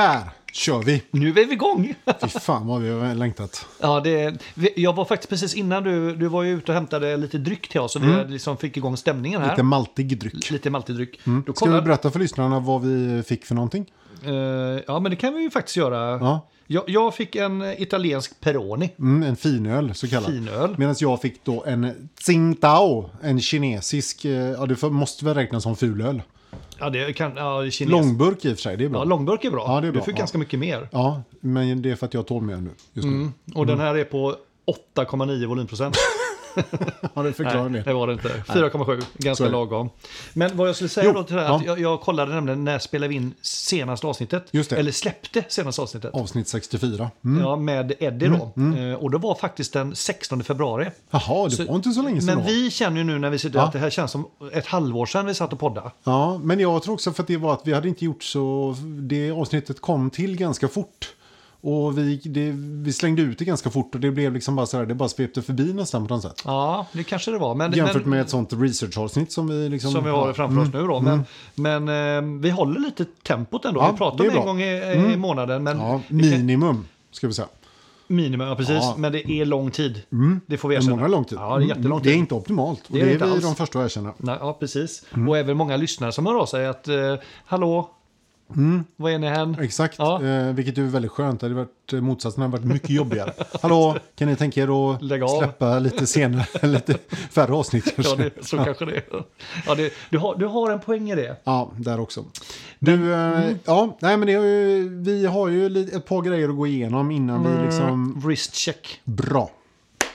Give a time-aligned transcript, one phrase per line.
[0.00, 0.20] Där
[0.52, 1.02] kör vi!
[1.10, 1.94] Nu är vi igång!
[2.22, 3.66] Fy fan vad vi har längtat.
[3.80, 4.38] Ja, det,
[4.76, 7.80] jag var faktiskt precis innan du, du var ju ute och hämtade lite dryck till
[7.80, 9.46] oss och vi liksom fick igång stämningen här.
[9.48, 9.54] Mm.
[9.56, 10.50] Lite maltig dryck.
[10.50, 11.20] Lite maltig dryck.
[11.46, 13.92] Då Ska vi berätta för lyssnarna vad vi fick för någonting?
[14.24, 14.32] eh,
[14.86, 15.98] ja, men det kan vi ju faktiskt göra.
[16.10, 16.48] Ja.
[16.66, 20.30] Jag, jag fick en italiensk Peroni, Mm, en finöl så kallad.
[20.30, 20.74] finöl.
[20.78, 25.76] Medan jag fick då en Tsingtao, en kinesisk, eh, ja det måste väl räknas som
[25.76, 26.22] fulöl.
[26.78, 27.92] Ja, det kan, ja, kines.
[27.92, 29.00] Långburk i och för sig, det är bra.
[29.00, 29.64] Ja, långburk är bra.
[29.66, 30.00] Ja, det är bra.
[30.00, 30.18] Du fick Ja.
[30.18, 30.88] ganska mycket mer.
[30.92, 32.70] Ja, men det är för att jag tål mer nu.
[32.92, 33.14] Just nu.
[33.14, 33.32] Mm.
[33.54, 34.36] Och den här är på
[34.96, 35.96] 8,9 volymprocent.
[37.14, 37.90] Ja, det förklarar Nej, det.
[37.90, 38.28] det var det inte.
[38.28, 39.90] 4,7, Så ganska lagom.
[40.32, 41.66] Men vad jag skulle säga Jo, då till det här, att ja.
[41.66, 44.46] jag, jag kollade nämligen när spelade vi in senaste avsnittet.
[44.50, 44.76] Just det.
[44.76, 46.14] Eller släppte senaste avsnittet.
[46.14, 47.10] Avsnitt 64.
[47.24, 47.42] Mm.
[47.42, 48.62] Ja, med Eddie då.
[48.78, 50.90] Eh, och det var faktiskt den 16 februari.
[51.10, 52.52] Jaha, det var inte så länge sedan Men då.
[52.52, 53.64] vi känner ju nu när vi sitter Ja.
[53.64, 55.90] att det här känns som ett halvår sedan vi satt och poddade.
[56.04, 58.76] Ja, men jag tror också för att det var att vi hade inte gjort så...
[58.84, 61.08] Det avsnittet kom till ganska fort.
[61.62, 62.50] Och vi, det,
[62.84, 65.08] vi slängde ut det ganska fort och det blev liksom bara så här, det bara
[65.08, 66.42] svepte förbi nästan på något sätt.
[66.44, 67.54] Ja, det kanske det var.
[67.54, 69.90] Men, Jämfört men, med ett sånt researchavsnitt som vi liksom...
[69.90, 71.00] som vi har framför oss nu då.
[71.00, 71.88] Men, men
[72.36, 73.80] eh, vi håller lite tempot ändå.
[73.80, 75.62] Ja, vi pratar det är om en gång i, i månaden.
[75.62, 77.48] Men Ja, kan- minimum, ska vi säga.
[78.06, 78.74] minimum, ja, precis.
[78.80, 78.94] Ja.
[78.98, 80.02] Men det är lång tid.
[80.46, 80.96] Det får vi erkänna.
[80.96, 81.38] månad lång tid.
[81.38, 82.18] Ja, det är jättelång Mm, Det är tid.
[82.18, 82.80] inte optimalt.
[82.86, 83.42] Och Det det är är, inte vi alls.
[83.44, 84.12] de första att erkänna.
[84.18, 85.04] Nej, ja, precis.
[85.14, 85.28] Mm.
[85.28, 87.90] Och även många lyssnare som hör av sig att eh, hallå,
[88.96, 89.56] var är ni hän?
[89.60, 90.24] Exakt, Ja.
[90.24, 91.40] eh, vilket är väldigt skönt.
[91.40, 93.32] Det hade varit, eh, motsatsen hade varit mycket jobbigare.
[93.62, 96.94] Hallå, kan ni tänka er att släppa lite senare, lite
[97.30, 99.02] färre avsnitt Ja, det, så kanske det.
[99.66, 101.36] Ja, det, du, har, du har en poäng i det.
[101.44, 102.24] Ja, där också.
[102.78, 107.10] Du, eh, ja, nej men ju, vi har ju ett par grejer att gå igenom
[107.10, 108.20] innan vi liksom...
[108.20, 109.00] Wrist check.
[109.04, 109.50] Bra.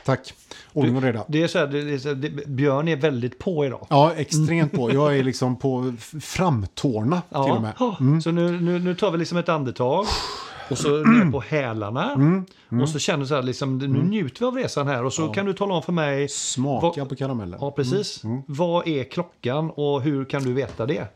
[0.05, 0.33] Tack.
[0.73, 1.25] Ordning och reda.
[1.27, 3.87] Det är så här, det, är så här, det, Björn är väldigt på idag.
[3.89, 4.93] Ja, extremt på.
[4.93, 7.73] Jag är liksom på framtårna till och med.
[7.99, 8.13] Mm.
[8.15, 10.05] Ja, Så nu, nu, nu tar vi liksom ett andetag.
[10.69, 12.11] Och så ner på hälarna.
[12.13, 12.45] Mm.
[12.81, 15.03] Och så känner du så här, liksom, nu njuter vi av resan här.
[15.03, 16.29] Och så kan du tala om för mig.
[16.29, 17.59] Smaka Vad- på karamellen.
[17.61, 18.23] Ja, precis.
[18.23, 18.41] Mm.
[18.47, 21.07] Vad är klockan och hur kan du veta det?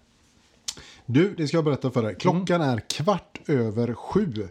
[1.05, 2.15] Du, det ska jag berätta för dig.
[2.15, 2.69] Klockan Mm.
[2.75, 4.47] är kvart över sju.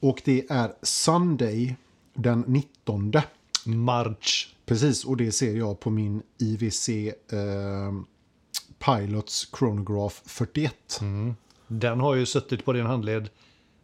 [0.00, 1.76] Och det är Sunday
[2.14, 3.12] den 19.
[3.66, 4.54] March.
[4.66, 7.92] Precis, och det ser jag på min IWC eh,
[8.78, 10.98] Pilots Chronograph 41.
[11.00, 11.34] Mm.
[11.66, 13.28] Den har ju suttit på din handled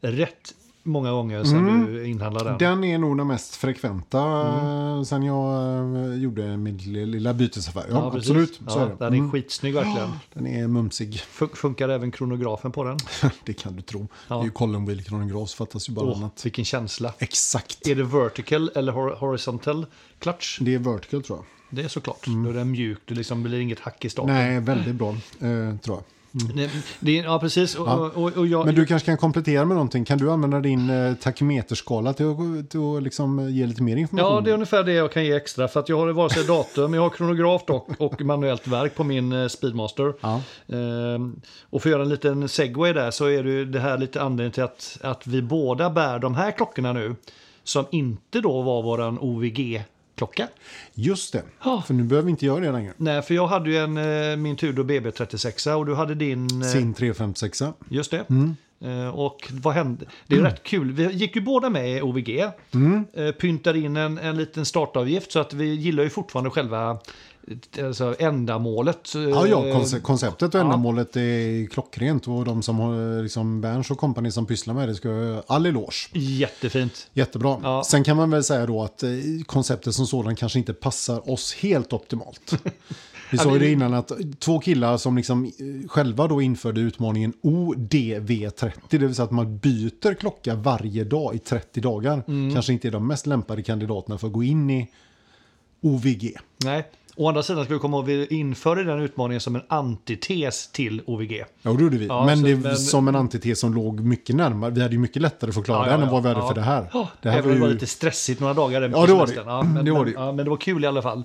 [0.00, 0.54] rätt
[0.90, 2.58] många gånger sedan du inhandlade den.
[2.58, 4.96] Den är nog den mest frekventa Mm.
[4.98, 5.54] eh, sen jag
[5.96, 7.84] eh, gjorde min lilla- bytesaffär.
[7.90, 8.30] Ja, precis.
[8.30, 8.54] absolut.
[8.68, 8.96] Så Ja, är.
[8.98, 9.30] Den är Mm.
[9.32, 10.10] skitsnygg verkligen.
[10.34, 11.14] Den är mumsig.
[11.14, 12.96] Fun- Funkar även kronografen på den?
[13.44, 14.08] det kan du tro.
[14.28, 14.34] Ja.
[14.34, 16.44] Det är ju Colin Wheel Chronograph, fattas ju bara Åh, annat.
[16.44, 17.12] vilken känsla.
[17.18, 17.86] Exakt.
[17.86, 19.86] Är det vertical eller hor- horizontal
[20.18, 20.58] clutch?
[20.60, 21.44] Det är vertical tror jag.
[21.72, 22.26] Det är såklart.
[22.44, 24.34] Då är den mjuk, det liksom blir inget hack i starten.
[24.34, 26.02] Nej, väldigt bra eh, tror jag.
[26.32, 26.70] Nej,
[27.00, 27.74] Det är, ja, precis.
[27.74, 28.10] Och, Ja.
[28.14, 30.04] och, och jag, Men du kanske kan komplettera med någonting.
[30.04, 33.96] Kan du använda din eh, takymeterskala till att, till att liksom, eh, ge lite mer
[33.96, 34.34] information?
[34.34, 35.68] Ja, det är ungefär det jag kan ge extra.
[35.68, 39.04] För att jag har vare sig datum, jag har kronograf dock och manuellt verk på
[39.04, 40.12] min eh, Speedmaster.
[40.20, 40.40] Ja.
[40.68, 44.22] Ehm, och för att göra en liten segway där så är det det här lite
[44.22, 47.14] anledningen till att, att vi båda bär de här klockorna nu.
[47.64, 49.18] Som inte då var våran
[50.24, 50.48] OVG-klocka.
[50.94, 51.82] Just det, Ja.
[51.86, 52.92] för nu behöver vi inte göra det längre.
[52.96, 53.96] Nej, för jag hade ju en,
[54.30, 56.62] eh, min Tudor BB36 och du hade din...
[56.62, 57.62] eh, Sin 356.
[57.88, 58.24] Just det.
[58.84, 60.04] Eh, Och vad hände?
[60.26, 60.92] Det är ju rätt kul.
[60.92, 62.38] Vi gick ju båda med i OVG.
[63.14, 66.98] Eh, Pyntade in en, en liten startavgift så att vi gillar ju fortfarande själva
[67.82, 69.14] alltså, ändamålet.
[69.14, 70.64] Eh, Ja, ja konce- konceptet och ja.
[70.64, 74.94] ändamålet är klockrent och de som har liksom Berns och kompani som pysslar med det
[74.94, 76.08] ska ha all eloge.
[76.12, 77.10] Jättefint.
[77.12, 77.60] Jättebra.
[77.62, 77.82] Ja.
[77.86, 79.10] Sen kan man väl säga då att eh,
[79.46, 82.52] konceptet som sådan kanske inte passar oss helt optimalt.
[83.32, 87.32] Vi sa ju det innan att två killar som liksom eh, själva då införde utmaningen
[87.42, 92.54] ODV30, det vill säga att man byter klocka varje dag i 30 dagar, Mm.
[92.54, 94.88] kanske inte är de mest lämpade kandidaterna för att gå in i
[95.80, 96.36] OVG.
[96.64, 96.88] Nej.
[97.16, 100.68] Å andra sidan ska vi komma ihåg att vi införde den utmaningen som en antites
[100.72, 101.44] till OVG.
[101.62, 102.06] Ja, det gjorde vi.
[102.06, 104.70] Ja, men så- det men- som en antites som låg mycket närmare.
[104.70, 106.90] Vi hade ju mycket lättare att förklara den än vad vi hade för det här.
[106.92, 107.72] Ja, det här även var var ju...
[107.74, 108.82] lite stressigt några dagar.
[108.82, 109.32] Ja, det var det.
[109.46, 110.20] Ja, men, Det var men, det.
[110.20, 111.24] ja, men det var kul i alla fall.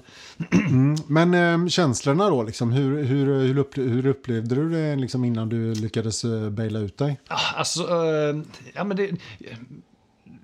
[1.08, 1.34] Men
[1.64, 5.74] eh, känslorna då, liksom, hur, hur, hur, upple- hur upplevde du det liksom, innan du
[5.76, 7.20] lyckades eh, baila ut dig?
[7.28, 8.36] Ah, Alltså, eh,
[8.74, 9.10] ja men det...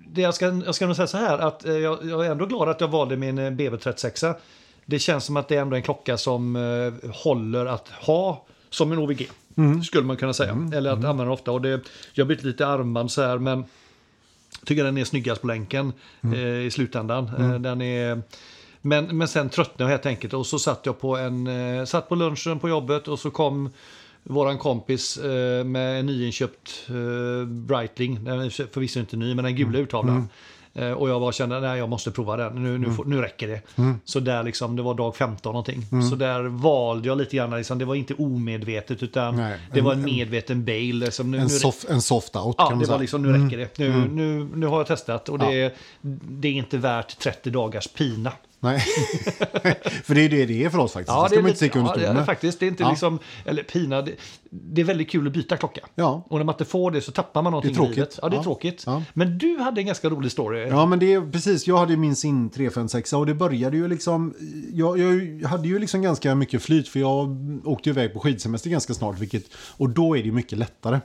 [0.08, 2.46] det jag, ska, jag ska nog säga så här att eh, jag, jag är ändå
[2.46, 4.34] glad att jag valde min eh, BB36.
[4.86, 8.92] Det känns som att det är ändå en klocka som eh, håller att ha som
[8.92, 9.28] en OVG.
[9.84, 10.68] Skulle man kunna säga.
[10.74, 11.52] Eller att använda den ofta.
[11.52, 11.80] Och det,
[12.12, 13.64] jag har bytt lite armband så här men
[14.64, 15.92] tycker den är snyggast på länken
[16.22, 17.30] eh, i slutändan.
[17.38, 18.22] Eh, den är...
[18.84, 22.08] Men, men sen tröttnade jag helt enkelt och så satt jag på en, eh, satt
[22.08, 23.70] på lunchen på jobbet och så kom
[24.22, 28.24] våran kompis eh, med en nyinköpt eh, Breitling.
[28.24, 30.16] Den är förvisso inte ny, men den gula urtavlan.
[30.16, 30.24] Eh,
[30.96, 32.62] Och jag bara kände att jag måste prova den.
[32.62, 33.60] Nu, nu, får, nu räcker det.
[34.04, 35.82] Så där liksom, det var dag 15 någonting.
[36.10, 37.50] Så där valde jag lite grann.
[37.56, 40.98] Liksom, det var inte omedvetet utan Nej, det en- var en medveten bail.
[40.98, 42.94] Liksom, nu, En, nu, soft, en soft out Ja, kan man det säga.
[42.96, 43.78] var liksom, nu räcker det.
[43.78, 45.74] Nu, nu, nu har jag testat och det,
[46.28, 48.32] det är inte värt 30 dagars pina.
[48.62, 48.80] Nej.
[50.04, 51.16] För det är det det är för oss faktiskt.
[51.22, 52.60] det ska man inte sticka under ja, stol det faktiskt.
[52.60, 52.90] Det är inte Ja.
[52.90, 54.12] liksom, eller pina, det,
[54.50, 55.80] det är väldigt kul att byta klocka.
[55.94, 56.26] Ja.
[56.30, 57.96] Och när man inte får det så tappar man någonting Det är tråkigt.
[57.96, 58.18] i livet.
[58.22, 58.42] Ja, det är Ja.
[58.42, 58.82] tråkigt.
[58.86, 59.02] Ja.
[59.14, 60.68] Men du hade en ganska rolig story.
[60.68, 61.66] Ja, men det är precis.
[61.66, 64.34] Jag hade min sin 356 och det började ju liksom.
[64.72, 68.94] Jag, jag hade ju liksom ganska mycket flyt för jag åkte iväg på skidsemester ganska
[68.94, 69.18] snart.
[69.18, 71.00] Vilket, och då är det ju mycket lättare.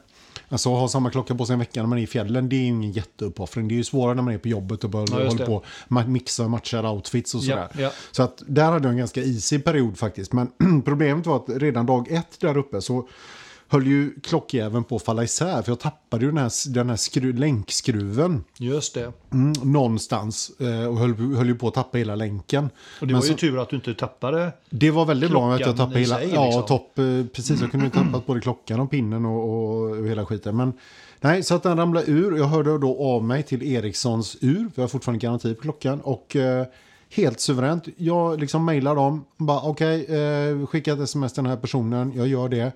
[0.50, 2.60] Alltså ha samma klocka på sig en vecka när man är i fjällen, det är
[2.60, 3.68] ju ingen jätteuppoffring.
[3.68, 5.64] Det är ju svårare när man är på jobbet och börjar Ja, hålla på
[6.08, 7.84] mixa och matcha outfits och Ja, sådär.
[7.84, 7.92] ja.
[8.12, 10.34] Så att där hade jag en ganska easy period faktiskt.
[10.34, 10.52] Men
[10.86, 13.08] problemet var att redan dag ett där uppe så
[13.70, 15.62] höll ju klockjäveln på att falla isär.
[15.62, 19.12] För jag tappade ju den här, den här skru, länkskruven Just det.
[19.34, 22.70] mm, någonstans eh, och höll, höll ju på att tappa hela länken.
[23.02, 24.52] Och det Men var ju så, tur att du inte tappade.
[24.70, 26.16] det var väldigt bra att jag tappade hela...
[26.16, 26.66] sig, ja, liksom.
[26.66, 27.62] topp, eh, precis.
[27.62, 30.58] Jag kunde ju tappat både klockan och pinnen och, och, och hela skiten.
[30.58, 30.74] Men
[31.22, 32.38] nej, så att den ramlade ur.
[32.38, 34.56] Jag hörde då av mig till Ericssons ur.
[34.56, 36.02] För jag har fortfarande garanti på klockan.
[36.02, 36.66] Och eh,
[37.10, 37.88] helt suveränt.
[37.98, 39.26] Jag liksom mejlar dem.
[39.38, 42.12] Bara okej, eh, skicka ett sms till den här personen.
[42.16, 42.72] Jag gör det.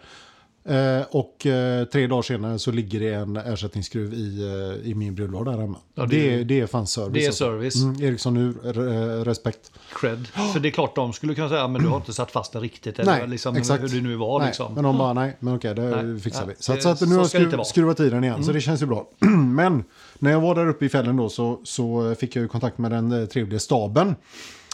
[0.66, 4.42] Eh, och eh, tre dagar senare så ligger det en ersättningsskruv i,
[4.84, 5.78] eh, i min brevlåda där hemma.
[5.96, 7.14] Ja, det det, är- det är fan service.
[7.14, 7.44] Det är alltså.
[7.46, 7.76] service.
[7.84, 9.72] Mm, Ericsson nu, eh, respekt.
[9.96, 10.28] Cred.
[10.54, 12.62] För det är klart de skulle kunna säga men du har inte satt fast den
[12.62, 13.00] riktigt.
[13.00, 13.84] Eller Nej, liksom, exakt.
[13.84, 14.40] hur det nu var.
[14.40, 14.74] nej, liksom.
[14.74, 16.64] Men de bara, nej, men okej, det Nej, fixar nej, vi.
[16.64, 18.62] Så, det- så att nu så har jag skruv, skruvat i den igen, så det
[18.62, 19.08] känns ju bra.
[19.54, 19.84] men
[20.20, 22.92] när jag var där uppe i fjällen då så, så fick jag ju kontakt med
[22.92, 24.16] den eh, trevliga staben.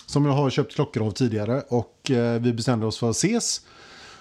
[0.05, 3.61] Som jag har köpt klockor av tidigare och eh, vi bestämde oss för att ses.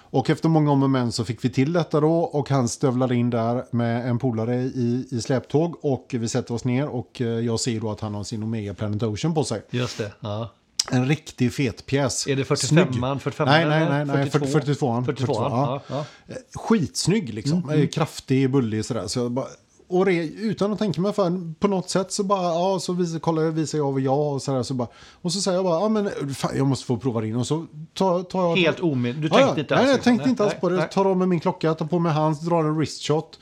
[0.09, 3.15] Och efter många om och men så fick vi till detta då och han stövlade
[3.15, 7.27] in där med en polare i, i släptåg och vi sätter oss ner och eh,
[7.27, 9.61] jag ser då att han har sin Omega Planet Ocean på sig.
[9.69, 10.11] Just det.
[10.19, 10.53] Ja.
[10.91, 12.27] En riktig fet pjäs.
[12.27, 12.87] Är det Snygg.
[12.87, 13.19] 45an?
[13.19, 15.81] 45 Nej, nej, nej, nej 42, 42 42 ja.
[15.87, 16.05] ja.
[16.27, 17.63] Eh, Skitsnygg liksom.
[17.63, 19.07] Mm, Eh, Kraftig, bullig sådär.
[19.07, 19.47] Så jag bara,
[19.89, 23.19] och det, utan att tänka mig för på något sätt så bara, ja, så visar,
[23.19, 24.63] kollar, jag- visar jag vad jag och sådär.
[24.63, 24.87] Så bara,
[25.21, 27.35] och så säger jag bara, ja men fan, jag måste få prova in.
[27.35, 28.55] Och så tar, tar jag...
[28.57, 29.15] Helt omed...
[29.15, 29.59] Du tänkte ja.
[29.59, 30.75] inte alls Nej, jag tänkte inte alls Nej, på det.
[30.75, 30.89] nej.
[30.89, 33.39] Tar av mig min klocka, tar på mig hans, drar en wristshot.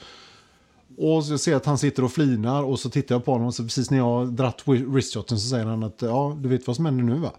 [0.97, 3.47] Och så ser jag att han sitter och flinar och så tittar jag på honom
[3.47, 6.67] och så precis när jag har dratt wristshoten så säger han att ja, du vet
[6.67, 7.31] vad som händer nu va?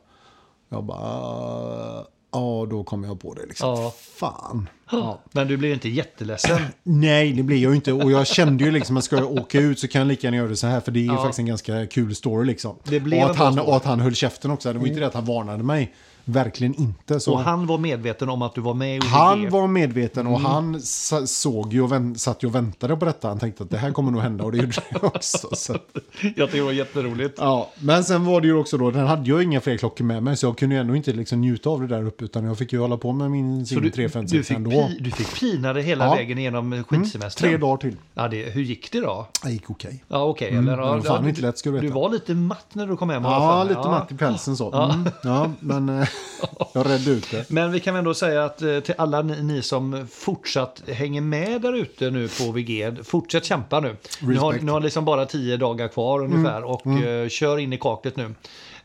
[0.69, 3.69] Jag bara, ja då kommer jag på det liksom.
[3.69, 3.93] Ja.
[3.99, 4.69] Fan.
[4.91, 5.21] Ja.
[5.33, 6.61] Men du blev inte jätteledsen.
[6.83, 7.93] Nej, det blir jag inte.
[7.93, 10.37] Och jag kände ju liksom att ska jag åka ut så kan jag lika gärna
[10.37, 10.81] göra det så här.
[10.81, 11.17] För det är ju Ja.
[11.17, 12.77] faktiskt en ganska kul story liksom.
[12.85, 14.73] Det blev och, att han, och att han höll käften också.
[14.73, 15.94] Det var ju inte det att han varnade mig.
[16.29, 17.21] Verkligen inte.
[17.21, 20.33] Så Och han var medveten om att du var med i han var medveten Mm.
[20.35, 23.29] och han sa- såg ju och vänt, satt ju och väntade på detta.
[23.29, 25.49] Han tänkte att det här kommer nog hända och det gjorde det också.
[25.53, 25.73] Så.
[26.21, 27.35] Jag tyckte det var jätteroligt.
[27.38, 30.23] Ja, men sen var det ju också då, den hade jag inga fler klockor med
[30.23, 32.59] mig så jag kunde ju ändå inte liksom njuta av det där uppe utan jag
[32.59, 34.71] fick ju hålla på med min du, 356 du, fick ändå.
[34.88, 36.14] Pi, du fick pina det hela Ja.
[36.14, 37.49] vägen igenom skidsemestern?
[37.49, 37.97] Tre dagar till.
[38.14, 39.26] Ja, det, hur gick det då?
[39.42, 40.04] Det gick okej.
[40.09, 40.49] Ja, okej.
[40.50, 40.83] Mm, eller?
[40.83, 41.95] Ja, fan du- inte lätt, ska du Du veta.
[41.95, 43.23] var lite matt när du kom hem.
[43.25, 44.73] Ja, lite matt i pälsen så.
[44.73, 46.09] Mm, ja, men eh,
[46.75, 47.50] jag redde ut det.
[47.50, 51.61] Men vi kan ändå säga att eh, till alla ni, ni som fortsatt hänger med
[51.62, 53.97] där ute nu på VG, fortsätt kämpa nu.
[54.21, 57.78] Ni har, ni har liksom bara tio dagar kvar ungefär och eh, kör in i
[57.78, 58.35] kaklet nu.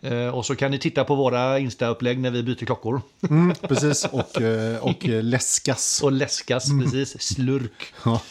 [0.03, 3.01] Eh, och så kan ni titta på våra Insta-upplägg när vi byter klockor.
[3.29, 6.01] Mm, precis, och, eh, och eh, läskas.
[6.03, 7.21] Och läskas, precis.
[7.21, 7.93] Slurk.
[8.05, 8.21] Ja.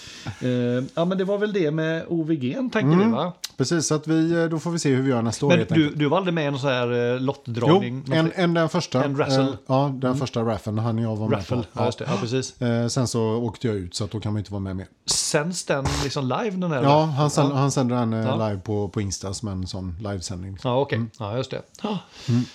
[0.95, 3.33] Ja, men det var väl det med OVG, tänker vi va?
[3.57, 5.57] Precis, så att vi, då får vi se hur vi gör nästa år.
[5.57, 8.05] Men du, du var aldrig med i någon sån här Jo, lottdragning?
[8.07, 9.05] Någon en, en den första.
[9.05, 9.47] En raffle.
[9.67, 11.57] Ja, den första raffeln han och jag var raffle?
[11.57, 11.81] med på.
[11.85, 12.05] Ja, det.
[12.05, 12.55] Ja, precis.
[12.93, 14.87] Sen så åkte jag ut så då kan man inte vara med mer.
[15.07, 16.83] Sänds den liksom live den här?
[16.83, 18.49] Ja, han, sänd, han sänder den Ja.
[18.49, 20.59] live på, på Insta som en sån livesändning.
[20.65, 21.05] Ja, okej.
[21.19, 21.60] Ja, just det.
[21.83, 21.99] Ja.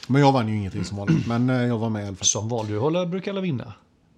[0.08, 1.28] Men jag vann ju ingenting som vanligt.
[1.28, 2.26] Men eh, jag var med i alla fall.
[2.28, 3.74] Som valrörhållare brukar alla vinna.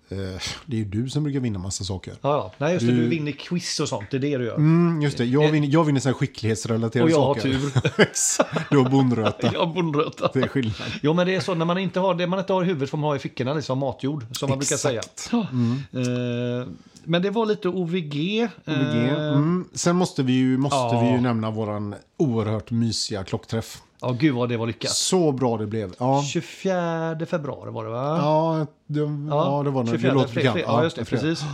[0.10, 0.17] Eh,
[0.65, 2.13] det är ju du som brukar vinna massa saker.
[2.22, 2.53] Ja, ja.
[2.58, 2.91] Nej, just det.
[2.91, 4.12] Du- Du vinner quiz och sånt.
[4.12, 4.56] Det är det du gör.
[4.56, 7.50] Mm, just det, jag vinner, jag vinner så här skicklighetsrelaterade och jag har saker.
[7.51, 8.70] tur.
[8.72, 9.50] du har bondröta.
[9.53, 10.29] jag har bondröta.
[10.34, 10.75] Det är skillnad.
[11.01, 11.56] Jo, men det är så.
[11.56, 13.53] När man inte har det man inte har i huvudet får man ha i fickorna,
[13.53, 14.25] liksom matjord.
[14.32, 15.00] Som man brukar säga.
[15.13, 15.32] Exakt.
[15.51, 15.84] Mm.
[15.94, 16.67] Eh,
[17.03, 18.48] men det var lite OVG.
[18.65, 19.10] OVG.
[19.10, 19.65] Eh, Mm.
[19.74, 21.01] Sen måste vi ju, måste Ja.
[21.01, 23.82] vi ju nämna våran oerhört mysiga klockträff.
[24.01, 24.92] Ja, gud vad det var lyckat.
[24.92, 25.94] Så bra det blev.
[26.00, 28.18] Ja, 24 februari var det va?
[28.22, 29.62] ja, det, ja.
[29.63, 29.84] det var.
[29.84, 30.56] Det 24, låter fred- bekant.
[30.58, 31.06] fred- Ja, just det.
[31.06, 31.22] fredag.
[31.24, 31.46] Precis.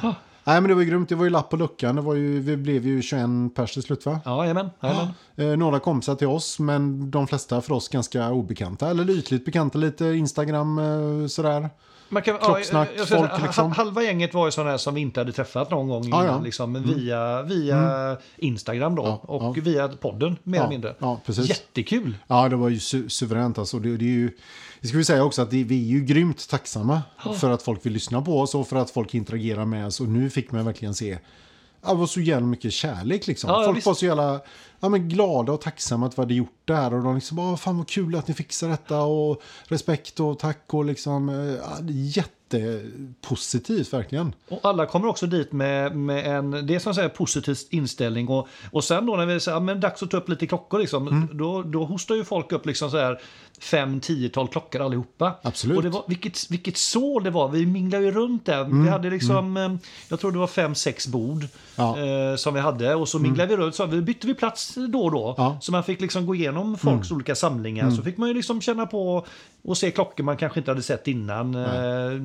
[0.43, 1.09] Nej, men det var ju grymt.
[1.09, 1.95] Det var ju lapp på luckan.
[1.95, 4.19] Det var ju, vi blev ju 21 pers till slut, va?
[4.25, 4.69] Ja, jajamän.
[4.81, 5.07] jajamän.
[5.35, 8.89] Eh, några kompisar till oss, men de flesta för oss ganska obekanta.
[8.89, 11.69] Eller ytligt bekanta, lite Instagram eh, sådär.
[12.09, 13.71] Man kan, Klocksnack, jag ska folk säga, liksom.
[13.71, 16.31] Halva gänget var ju sådana som vi inte hade träffat någon gång Ja, innan, ja.
[16.31, 16.43] Mm.
[16.43, 19.03] liksom, via, via Instagram då.
[19.03, 19.61] Ja, och ja.
[19.61, 20.95] via podden, mer Ja, eller mindre.
[20.99, 21.49] ja, precis.
[21.49, 22.17] Jättekul!
[22.27, 23.79] Ja, det var ju su suveränt alltså.
[23.79, 24.31] Det, det är ju,
[24.83, 27.01] det ska vi säga också att vi är ju grymt tacksamma
[27.39, 29.99] för att folk vill lyssna på oss och för att folk interagerar med oss.
[29.99, 31.17] Och nu fick man verkligen se
[31.85, 33.49] Ja, det var så jävla mycket kärlek liksom.
[33.49, 33.87] Ja, ja, Folk visst.
[33.87, 34.41] var så jävla
[34.79, 36.93] ja, men glada och tacksamma att vi hade gjort det här.
[36.93, 40.63] Och de liksom, "Åh, fan vad kul att ni fixar detta och respekt och tack
[40.67, 41.77] och liksom, eh, ja,
[42.83, 44.33] jättepositivt verkligen.
[44.49, 48.27] Och alla kommer också dit med, med en det är som säger positiv inställning.
[48.27, 50.79] Och, och sen då när vi säger att men dags att ta upp lite klockor,
[50.79, 51.29] liksom, Mm.
[51.37, 53.21] då, då hostar ju folk upp liksom så här
[53.59, 55.35] fem, tiotal klockor allihopa.
[55.41, 55.77] Absolut.
[55.77, 57.49] Och det var, vilket, vilket sål det var.
[57.49, 58.61] Vi minglade ju runt där.
[58.61, 58.83] Mm.
[58.83, 59.73] Vi hade liksom, eh,
[60.09, 61.45] jag tror det var fem, sex bord
[61.75, 61.97] Ja.
[61.97, 62.29] Mm.
[62.31, 62.95] eh, som vi hade.
[62.95, 65.35] Och så minglade vi runt, så vi bytte vi plats då och då.
[65.37, 65.47] Ja.
[65.47, 65.61] Mm.
[65.61, 67.91] Så man fick liksom gå igenom folks olika samlingar.
[67.91, 69.25] Så fick man ju liksom känna på
[69.63, 71.55] och se klockor man kanske inte hade sett innan.
[71.55, 72.21] Eh,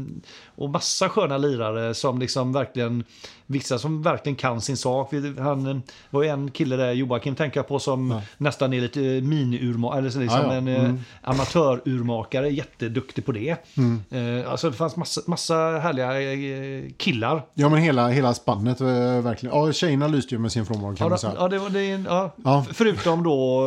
[0.54, 3.04] och massa sköna lirare som liksom verkligen,
[3.46, 5.12] vissa som verkligen kan sin sak.
[5.38, 5.76] Han eh,
[6.10, 10.10] var ju en kille där, Joakim tänker jag på, som nästan är lite mini-urmakare, eller
[10.10, 10.54] så liksom Ja, ja.
[10.54, 13.50] en eh, amatör-urmakare, jätteduktig på det.
[13.50, 17.42] Eh, alltså det fanns massa, massa härliga eh, killar.
[17.54, 18.86] Ja men hela, hela spannet eh,
[19.20, 19.56] verkligen.
[19.56, 21.32] Ja, tjejerna lyste ju med sin frånvaro kan Ja, man säga.
[21.36, 22.34] ja, det, var- det, ja.
[22.44, 22.64] Ja.
[22.72, 23.62] Förutom då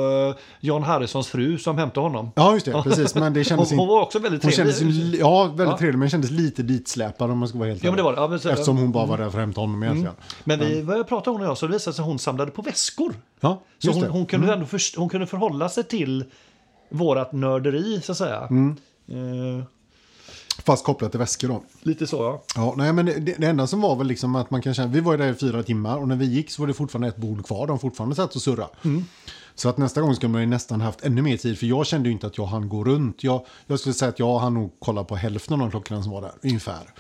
[0.60, 2.32] John Harrisons fru som hämtade honom.
[2.36, 2.82] Ja, just det.
[2.84, 3.16] Precis.
[3.16, 3.90] Men det Hon, kändes hon inte...
[3.94, 4.92] var också väldigt Hon trevlig.
[4.92, 5.78] ju- ja, väldigt Ja.
[5.78, 8.16] trevlig, men kändes lite ditsläpad om man ska vara helt Ja, men det ärlig.
[8.16, 8.24] var.
[8.24, 10.14] Ja, men så- Eftersom hon bara var där för att hämta honom egentligen.
[10.44, 12.62] Men vi började prata hon och jag så det visade sig att hon samlade på
[12.62, 13.14] väskor.
[13.40, 14.00] Ja, Så hon.
[14.02, 14.12] Mm.
[14.12, 16.26] hon, kunde ändå först, hon kunde förhålla sig till
[16.92, 18.48] vårat nörderi så att säga.
[18.50, 18.78] Mm.
[19.08, 19.66] Eh,
[20.64, 21.64] Fast kopplat till väskor då.
[21.82, 22.44] lite så ja.
[22.56, 25.00] Ja, nej, men det, det enda som var väl liksom att man kan känna, vi
[25.00, 27.18] var ju där i fyra timmar och när vi gick så var det fortfarande ett
[27.18, 28.68] bord kvar, de fortfarande satt och surra.
[28.86, 29.06] Mm.
[29.56, 32.10] Så att nästa gång skulle man ju nästan haft ännu mer tid, för jag kände
[32.10, 33.24] ju inte att jag hann gå runt.
[33.24, 36.12] Jag, jag skulle säga att jag hann nog kolla på hälften av de klockorna som
[36.12, 36.94] var där, ungefär.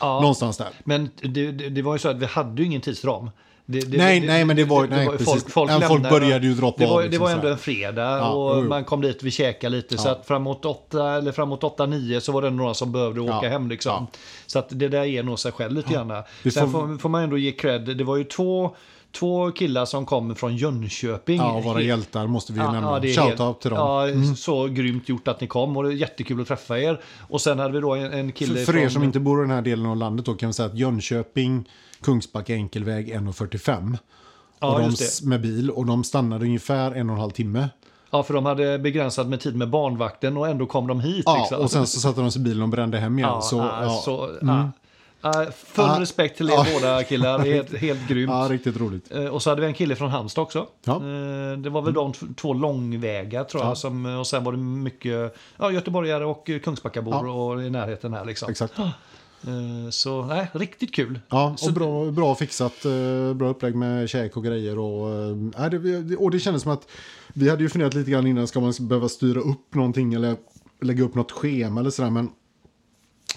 [0.00, 0.20] Ja.
[0.20, 0.68] Någonstans där.
[0.84, 3.30] Men det, det, det var ju så att vi hade ju ingen tidsram.
[3.68, 5.26] Det, det, Nej, nej, men det var- nej, precis.
[5.26, 7.48] folk, folk, Ja, folk började ju droppa det var, av, Det liksom, var så ändå
[7.48, 9.98] en fredag Ja, och man kom dit, vi käkade lite.
[9.98, 10.12] Så Ja.
[10.12, 13.48] att framåt åtta, eller framåt åtta, nio så var det några som behövde åka Ja,
[13.48, 13.68] hem.
[13.68, 13.92] Liksom.
[14.12, 14.18] ja.
[14.46, 16.12] Så att det där ger nog sig själv lite grann.
[16.42, 17.96] Vi Sen får- får, man ändå ge cred.
[17.96, 18.74] Det var ju två,
[19.18, 21.36] två killar som kom från Jönköping.
[21.36, 23.00] Ja, våra hjältar måste vi ju nämna.
[23.00, 24.08] det är Shoutout helt- till dem.
[24.08, 24.22] Mm.
[24.28, 27.00] Ja, så grymt gjort att ni kom och det är jättekul att träffa er.
[27.28, 29.42] Och sen hade vi då en, en kille För, för er som inte bor i
[29.42, 31.68] den här delen av landet då kan vi säga att Jönköping,
[32.06, 33.96] Kungsbacka enkelväg 1.45.
[34.60, 35.04] Ja, och de, just det.
[35.04, 37.68] s- med bil och de stannade ungefär en och en halv timme.
[38.10, 41.22] Ja, för de hade begränsat med tid med barnvakten och ändå kom de hit.
[41.26, 41.60] Ja, liksom.
[41.60, 43.30] och sen så satte de sig i bilen och brände hem igen.
[43.30, 44.30] Ja, så, ja, ja, så.
[44.42, 44.70] Ja,
[45.54, 45.96] full Ja.
[46.00, 48.30] respekt till er båda killar, helt, helt grymt.
[48.32, 49.14] ja, riktigt roligt.
[49.14, 50.66] Eh, Och så hade vi en kille från Halmstad också.
[50.84, 50.94] Ja.
[50.96, 53.70] Eh, Det var väl de två långväga tror jag.
[53.70, 53.74] Ja.
[53.74, 58.24] Som, och sen var det mycket ja, göteborgare och Kungsbackabor och i närheten här.
[58.24, 58.50] Liksom.
[58.50, 58.74] Exakt.
[59.42, 61.20] Eh, Så nej, riktigt kul.
[61.28, 62.84] Ja, Så- och bra, bra fixat.
[62.84, 64.78] eh, Bra upplägg med käk och grejer.
[64.78, 66.88] Och, eh, nej, det, och det kändes som att
[67.34, 70.36] vi hade ju funderat lite grann innan, ska man behöva styra upp någonting eller
[70.82, 72.10] lägga upp något schema eller sådär.
[72.10, 72.28] Men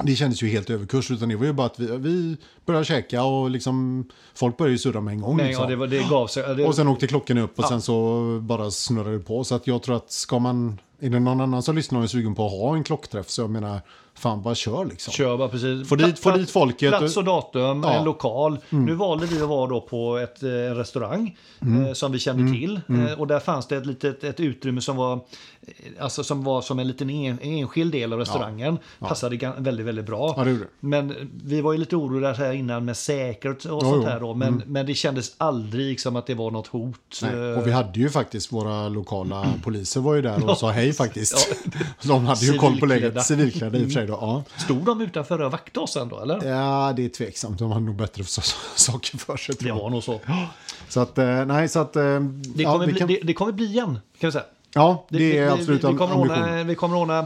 [0.03, 3.23] det kändes ju helt överkurs, utan det var ju bara att vi, vi började käka
[3.23, 5.37] och liksom folk började ju surra med en gång.
[5.37, 5.63] Nej, liksom.
[5.63, 6.55] ja, det, var, det gav sig.
[6.55, 7.69] Det, Och sen åkte klockan upp och Ja.
[7.69, 9.43] sen så bara snurrade det på.
[9.43, 12.07] Så att jag tror att ska man, är det någon annan som lyssnar och är
[12.07, 13.79] sugen på att ha en klockträff så jag menar,
[14.19, 15.13] fan bara kör liksom.
[15.13, 15.89] Kör bara precis.
[15.89, 16.89] Få dit- få dit folket.
[16.97, 17.71] Plats och datum, Ja.
[17.71, 17.83] Mm.
[17.99, 18.57] en lokal.
[18.69, 22.41] Nu valde vi att vara då på ett, eh, en restaurang eh, som vi kände
[22.41, 22.53] Mm.
[22.53, 22.81] till.
[23.07, 25.19] Eh, och där fanns det ett litet ett utrymme som var, eh,
[25.99, 28.77] alltså som var som en liten en, enskild del av restaurangen.
[28.99, 30.33] Passade gan- väldigt, väldigt bra.
[30.37, 30.65] Ja, det det.
[30.79, 33.95] Men vi var ju lite oroliga här innan med säkerhet och sånt.
[33.95, 34.05] Mm.
[34.07, 34.33] här då.
[34.33, 37.19] Men, men det kändes aldrig som att det var något hot.
[37.21, 40.71] Nej, Eh, och vi hade ju faktiskt våra lokala poliser var ju där och sa
[40.71, 41.49] hej faktiskt.
[41.63, 41.79] Ja.
[42.07, 44.13] De hade ju koll på läget, civilklädda i och för sig då.
[44.21, 44.43] Ja.
[44.57, 46.45] Stod de utanför och vaktade oss ändå eller?
[46.49, 47.59] ja, det är tveksamt.
[47.59, 48.23] De hade nog bättre
[48.75, 49.55] saker för sig.
[49.59, 50.19] Det var nog så.
[50.89, 51.95] Så att, eh, nej, så att...
[51.95, 54.43] eh, Det ja, kommer, vi bli, kan- det, det kommer bli igen, kan vi säga.
[54.73, 57.25] Ja, det är vi, absolut vi, vi, kommer ordna, vi kommer ordna,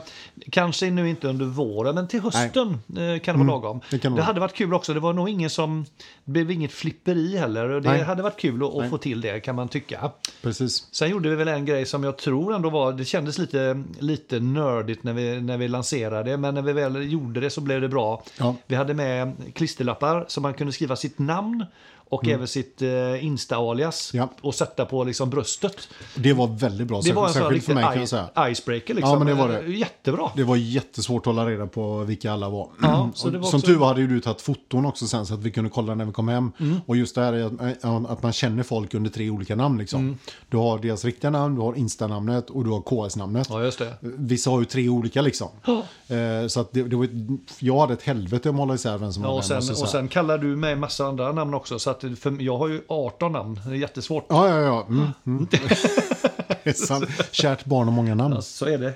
[0.52, 3.72] kanske nu inte under våren, men till hösten eh, kan det vara lagom.
[3.72, 4.94] Mm, det Det, det hade varit kul också.
[4.94, 5.86] Det var nog ingen som,
[6.26, 7.70] det blev inget flipperi heller.
[7.70, 8.04] och Det Nej.
[8.04, 10.12] hade varit kul att, att få till det kan man tycka.
[10.42, 10.88] Precis.
[10.92, 14.40] Sen gjorde vi väl en grej som jag tror ändå var, det kändes lite, lite
[14.40, 17.82] nördigt när vi, när vi lanserade det, men när vi väl gjorde det så blev
[17.82, 18.24] det bra.
[18.40, 18.56] Ja.
[18.68, 21.66] Vi hade med klisterlappar så man kunde skriva sitt namn
[22.14, 24.30] och även sitt eh, Insta-alias Ja.
[24.42, 25.88] och sätta på liksom bröstet.
[26.16, 27.02] Det var väldigt bra.
[27.02, 28.50] Det var en Särskilt för mig kan jag säga.
[28.50, 28.94] icebreaker.
[28.94, 29.12] Liksom.
[29.14, 29.60] Ja, men det var det.
[29.60, 30.30] Eh, Jättebra.
[30.36, 32.70] Det var jättesvårt att hålla reda på vilka alla var.
[32.82, 35.08] Ja, så Och det var Som också- tur var hade ju du tagit foton också
[35.08, 36.52] sen så att vi kunde kolla när vi kom hem.
[36.60, 36.80] Mm.
[36.86, 39.78] Och just det här är att, man känner folk under tre olika namn.
[39.78, 40.00] Liksom.
[40.00, 40.18] Mm.
[40.50, 43.48] Du har deras riktiga namn, du har Insta-namnet och du har KS-namnet.
[43.50, 43.94] Ja, just det.
[44.02, 45.48] Vissa har ju tre olika liksom.
[46.08, 47.12] Eh, så att det, det var, ett-
[47.60, 49.48] jag hade ett helvete att hålla isär vem som Ja, var och, vem.
[49.48, 51.80] sen, måste jag och sen kallar du mig massa andra namn också.
[51.80, 53.60] Så att för, jag har ju 18 namn.
[53.66, 54.26] Det är jättesvårt.
[54.30, 54.86] Ja, ja, ja.
[54.90, 55.48] Mm, mm.
[56.74, 57.06] sant.
[57.32, 58.36] Kärt barn och många namn.
[58.36, 58.94] Ja, så är det.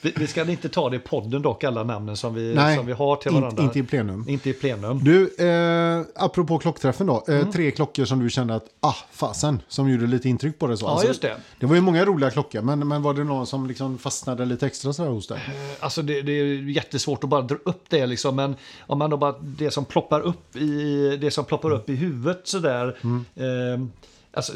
[0.00, 2.86] vi, vi ska inte ta det i podden dock, alla namnen som vi, Nej, som
[2.86, 3.62] vi har till varandra.
[3.62, 4.24] inte i plenum.
[4.28, 5.00] Inte i plenum.
[5.04, 7.24] Du, eh, apropå klockträffen då.
[7.28, 7.52] Eh, Mm.
[7.52, 10.76] Tre klockor som du kände att, ah, fasen, som gjorde lite intryck på det.
[10.76, 10.86] Så.
[10.86, 11.36] Ja, just det.
[11.60, 14.66] Det var ju många roliga klockor, men, men var det någon som liksom fastnade lite
[14.66, 15.40] extra sådär hos dig?
[15.80, 18.36] Alltså det, det är jättesvårt att bara dra upp det liksom.
[18.36, 21.94] Men om man då bara, det som ploppar upp i, det som ploppar upp i
[21.94, 22.96] huvudet sådär.
[23.02, 23.24] Mm.
[23.34, 23.86] Eh,
[24.32, 24.52] alltså,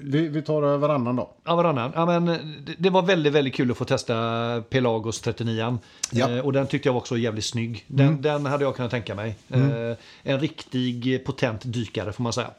[0.00, 1.30] Vi, vi, tar varannan då.
[1.44, 1.92] Ja, varannan.
[1.94, 2.26] Ja, men
[2.64, 5.78] det, det var väldigt, väldigt kul att få testa Pelagos 39.
[6.10, 6.26] Ja.
[6.26, 6.38] Mm.
[6.38, 7.84] Eh, och den tyckte jag var också jävligt snygg.
[7.86, 9.36] Den, den hade jag kunnat tänka mig.
[9.48, 12.50] Eh, en riktig potent dykare får man säga.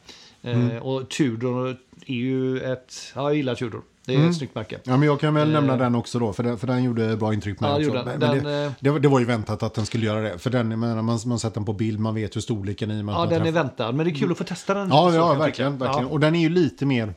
[0.42, 0.82] Eh, Mm.
[0.82, 1.76] Och Tudor
[2.06, 3.12] är ju ett...
[3.14, 3.82] Ja, jag gillar Tudor.
[4.10, 4.30] Det är Mm.
[4.30, 4.78] ett snyggt märke.
[4.84, 7.34] Ja, men jag kan väl nämna den också då, för den, för den gjorde bra
[7.34, 7.86] intryck på mig Ja, också.
[7.88, 8.18] gjorde den.
[8.18, 10.38] Men Den, det, eh, det, var- det var ju väntat att den skulle göra det.
[10.38, 12.88] För den, menar, man, man sätter den på bild, man vet hur storleken.
[12.88, 13.92] Man Ja, man den är träffar- väntad.
[13.92, 14.88] Men det är kul att få testa den.
[14.88, 15.78] Ja, ja verkligen.
[15.78, 16.06] verkligen.
[16.06, 16.12] Ja.
[16.12, 17.14] Och den är ju lite mer...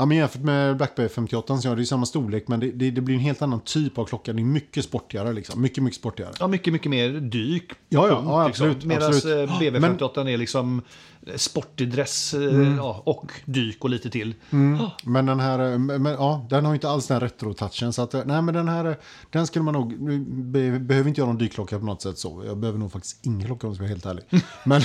[0.00, 2.70] Ja, men jämfört med Black Bay 58 så ja, det är samma storlek, men det,
[2.70, 4.32] det, det blir en helt annan typ av klocka.
[4.32, 5.62] Det är mycket sportigare liksom.
[5.62, 6.32] Mycket, mycket sportigare.
[6.40, 7.70] Ja, mycket, mycket mer dyk.
[7.88, 9.50] Ja, ja, ja, absolut, Medan absolut.
[9.50, 10.82] BB58 är liksom
[11.36, 12.76] sportig dress eh, Mm.
[12.76, 14.34] ja, och dyk och lite till.
[14.50, 14.90] Ja.
[15.04, 17.92] Men den här, eh, men, ja, den har ju inte alls den retro-touchen.
[17.92, 18.94] Så att, eh, nej, men den här, eh,
[19.30, 19.94] den skulle man nog,
[20.52, 22.42] be, behöver inte göra någon dykklocka på något sätt så.
[22.46, 24.24] Jag behöver nog faktiskt ingen klocka om jag ska vara helt ärlig.
[24.64, 24.82] Men,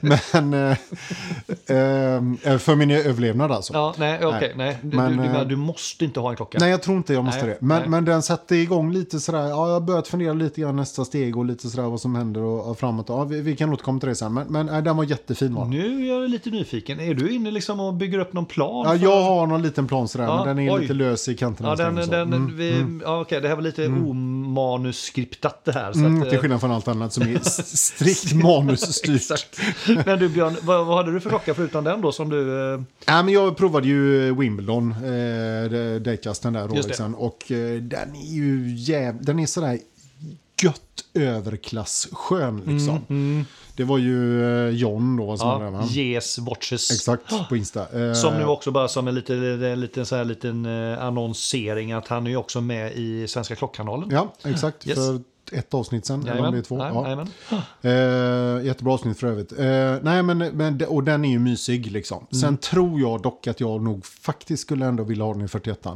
[0.00, 0.70] men, men eh,
[2.52, 3.72] eh, för min överlevnad alltså.
[3.72, 4.78] Ja, nej, okej, nej.
[4.82, 6.58] Du, Men, du, du, eh, du måste inte ha en klocka.
[6.60, 7.66] Nej, jag tror inte jag måste Nej, det.
[7.66, 7.88] Men, nej.
[7.88, 11.36] men den satte igång lite sådär, ja, jag har börjat fundera lite grann nästa steg
[11.36, 13.06] och lite sådär vad som händer och, och framåt.
[13.08, 14.34] Ja, vi, vi kan återkomma till det sen.
[14.34, 15.64] Men, men nej, den var jättefin var.
[15.64, 17.00] Nu är jag lite nyfiken.
[17.00, 18.86] Är du inne liksom och bygger upp någon plan?
[18.86, 20.80] Ja, jag har någon liten plan sådär, Ja, men den är oj.
[20.80, 21.68] lite lös i kanterna.
[21.68, 25.92] Ja, den, den, Mm, vi, ja, okej, det här var lite omanuskriptat det här.
[25.92, 27.38] Så Mm, att, till eh, skillnad från allt annat som är
[27.76, 29.31] strikt manusstyrt.
[29.32, 29.58] Exakt.
[30.06, 32.72] Men du Björn, vad, vad hade du för klocka förutom den då som du...
[32.74, 36.66] Eh, Ja, men jag provade ju Wimbledon, eh, Datecasten där, det.
[36.68, 37.14] Rolexen.
[37.14, 39.24] Och eh, den är ju jäv...
[39.24, 39.78] Den är sådär
[40.62, 43.44] gött överklass-skön liksom.
[43.76, 45.88] Det var ju eh, John då som ja, va?
[45.90, 46.90] Yes Watches.
[46.90, 48.06] Exakt, på Insta.
[48.08, 51.92] Eh, Som nu också bara som en liten, en liten, så här liten eh, annonsering
[51.92, 54.08] att han är ju också med i Svenska Klockkanalen.
[54.10, 54.86] Ja, exakt.
[54.86, 54.96] Yes.
[54.96, 55.20] För
[55.52, 56.76] ett avsnitt sen, eller om det är två.
[56.76, 57.90] Nej, ja.
[57.90, 59.52] Eh, jättebra avsnitt för övrigt.
[59.52, 62.26] Eh, nej, men, men, och den är ju mysig liksom.
[62.30, 62.56] Sen Mm.
[62.56, 65.86] tror jag dock att jag nog faktiskt skulle ändå vilja ha den i 41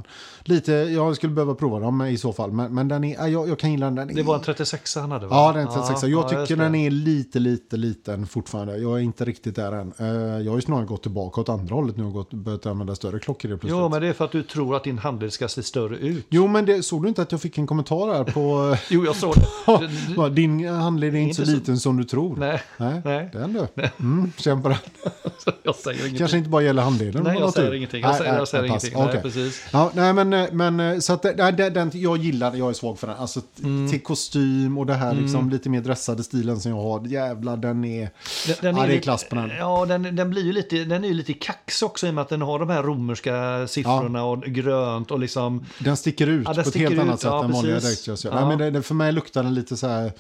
[0.49, 2.53] Lite, jag skulle behöva prova dem i så fall.
[2.53, 3.95] Men, men den är, ja, jag, jag kan gilla den.
[3.95, 5.37] den Det var en 36 han hade va?
[5.37, 6.03] Ja, den är 36.
[6.03, 8.77] jag ja, tycker den är lite, lite liten fortfarande.
[8.77, 9.93] Jag är inte riktigt där än.
[9.99, 10.07] Eh,
[10.45, 13.19] jag har ju snarare gått tillbaka åt andra hållet nu och gått, börjat använda större
[13.19, 13.71] klockor plötsligt.
[13.71, 16.27] Jo, men det är för att du tror att din handled ska se större ut.
[16.29, 18.77] Jo, men det, såg du inte att jag fick en kommentar här på...
[18.91, 19.47] Jo, jag såg det.
[20.17, 22.37] Ja, Din handled är inte så så- liten som du tror.
[22.37, 23.31] Nej, Nej, nej.
[23.33, 23.83] den du.
[24.01, 24.79] Mm, kämpa den.
[25.63, 26.19] jag säger ingenting.
[26.19, 27.23] Kanske inte bara gäller handleden.
[27.23, 27.77] Nej, jag säger tur.
[27.77, 28.03] ingenting.
[28.03, 28.93] Jag säger, nej, jag säger nej, ingenting.
[29.05, 29.65] Nej, precis.
[29.73, 33.17] Ja, nej, men, men så att den, den, jag gillar, jag är svag för den.
[33.17, 33.91] Alltså Mm.
[33.91, 37.07] till kostym och det här liksom lite mer dressade stilen som jag har.
[37.07, 38.11] Jävlar, den är...
[38.47, 39.51] Den, den Ja, det är klass på den.
[39.59, 42.23] Ja, den, den blir ju lite, den är ju lite kax också i och med
[42.23, 45.67] att den har de här romerska siffrorna och grönt och liksom...
[45.79, 47.81] Den sticker ut Ja, på ett helt ut, annat sätt ja, än vanliga.
[48.07, 48.17] Ja.
[48.35, 50.13] Nej, men det, det, för mig luktar den lite så här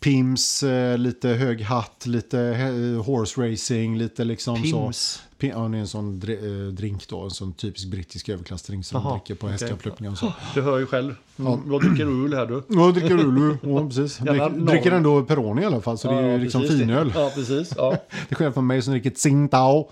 [0.00, 4.62] Pims, eh, lite hög hatt, lite eh, horse racing, lite liksom så.
[4.62, 5.22] Pims.
[5.22, 9.02] Pim, ja, det är en sån eh, drink då, en sån typisk brittisk överklassdrink som
[9.02, 9.52] man dricker på okej.
[9.52, 10.32] hästkapplöpningar och så.
[10.54, 11.14] Du hör ju själv.
[11.38, 12.62] Mm, Vad dricker öl här du?
[12.68, 13.56] Ja, dricker Ulu.
[13.62, 14.20] Ja, precis.
[14.20, 14.66] Noll.
[14.66, 16.80] dricker ändå Peroni i alla fall, så det är ju liksom precis.
[16.80, 17.12] finöl.
[17.14, 17.72] Ja, precis.
[17.76, 17.96] Ja.
[18.28, 19.90] Till skillnad från mig som dricker Tsingtao.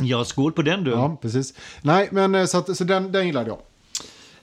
[0.00, 0.90] ja, skål på den du.
[0.90, 1.54] Ja, precis.
[1.82, 3.58] Nej, men eh, så, att, så den, den gillade jag.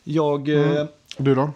[0.03, 0.49] Jag...
[0.49, 0.81] Eh,
[1.17, 1.51] Och Du då?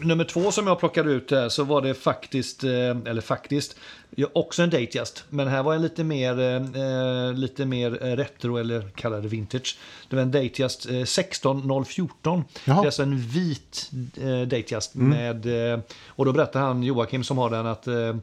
[0.00, 4.62] nummer två som jag plockade ut där så var det faktiskt, eller faktiskt, ja, också
[4.62, 5.24] en Datejust.
[5.30, 9.78] Men här var en lite mer, eh, lite mer eh, retro eller kallar det vintage.
[10.08, 12.44] Det var en Datejust eh, 16014.
[12.64, 13.90] Det är alltså en vit
[14.20, 18.16] eh, Datejust med, eh, och då berättar han Joakim som har den att eh,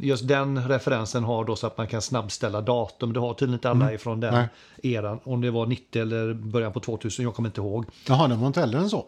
[0.00, 3.12] just den referensen har då så att man kan snabbställa datum.
[3.12, 4.48] Det har tydligen inte alla ifrån den Nej.
[4.96, 5.20] eran.
[5.24, 7.84] Om det var 90 eller början på 2000, jag kommer inte ihåg.
[8.08, 9.06] Jaha, den var inte äldre än så.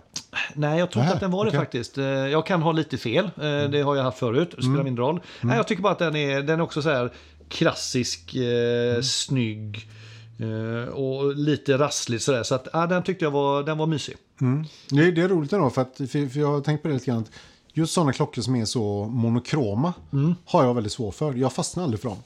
[0.55, 1.57] Nej, jag tror inte att den var det okej.
[1.57, 1.65] Mm.
[1.67, 1.99] faktiskt.
[1.99, 3.25] Eh, Jag kan ha lite fel.
[3.25, 3.31] Eh,
[3.71, 4.51] Det har jag haft förut.
[4.57, 5.21] Det spelar mindre roll.
[5.41, 7.13] Nej, jag tycker bara att den är, den är också så här
[7.49, 9.89] klassisk, eh, snygg
[10.39, 12.43] eh, och lite rasslig sådär.
[12.43, 14.17] Så att, ja, den tyckte jag var, den var mysig.
[14.89, 17.25] Det, det är roligt ändå, för, att, för, jag har tänkt på det lite grann.
[17.73, 19.93] Just sådana klockor som är så monokroma
[20.45, 21.35] har jag väldigt svårt för.
[21.35, 22.19] Jag fastnar aldrig för dem.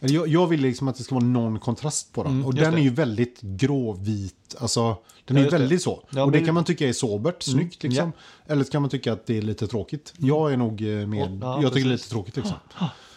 [0.00, 2.44] Jag, jag vill liksom att det ska vara någon kontrast på dem.
[2.44, 2.80] och just den det.
[2.80, 4.56] är ju väldigt gråvit.
[4.58, 5.58] Alltså, den är just det.
[5.58, 6.04] väldigt så.
[6.10, 8.12] Ja, och det men- kan man tycka är sobert, snyggt liksom.
[8.46, 10.14] Eller så kan man tycka att det är lite tråkigt.
[10.16, 11.08] Jag är nog eh.
[11.08, 12.06] Och- ja, jag tycker det är precis.
[12.06, 12.56] lite tråkigt liksom.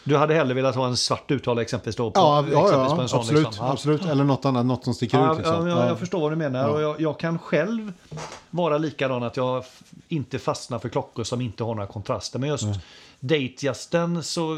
[0.03, 2.11] Du hade hellre velat ha en svart uttal exempelvis då?
[2.11, 3.65] På, Ja, ja, exempelvis ja en sån, absolut, liksom.
[3.65, 4.05] Absolut.
[4.05, 5.37] Eller något annat, något som sticker ut.
[5.37, 5.55] Liksom.
[5.55, 5.87] ja, jag, Ja.
[5.87, 6.69] jag förstår vad du menar.
[6.69, 7.93] Och jag, jag kan själv
[8.49, 9.63] vara likadan att jag
[10.07, 12.39] inte fastnar för klockor som inte har några kontraster.
[12.39, 12.65] Men just
[13.19, 14.57] Datejasten så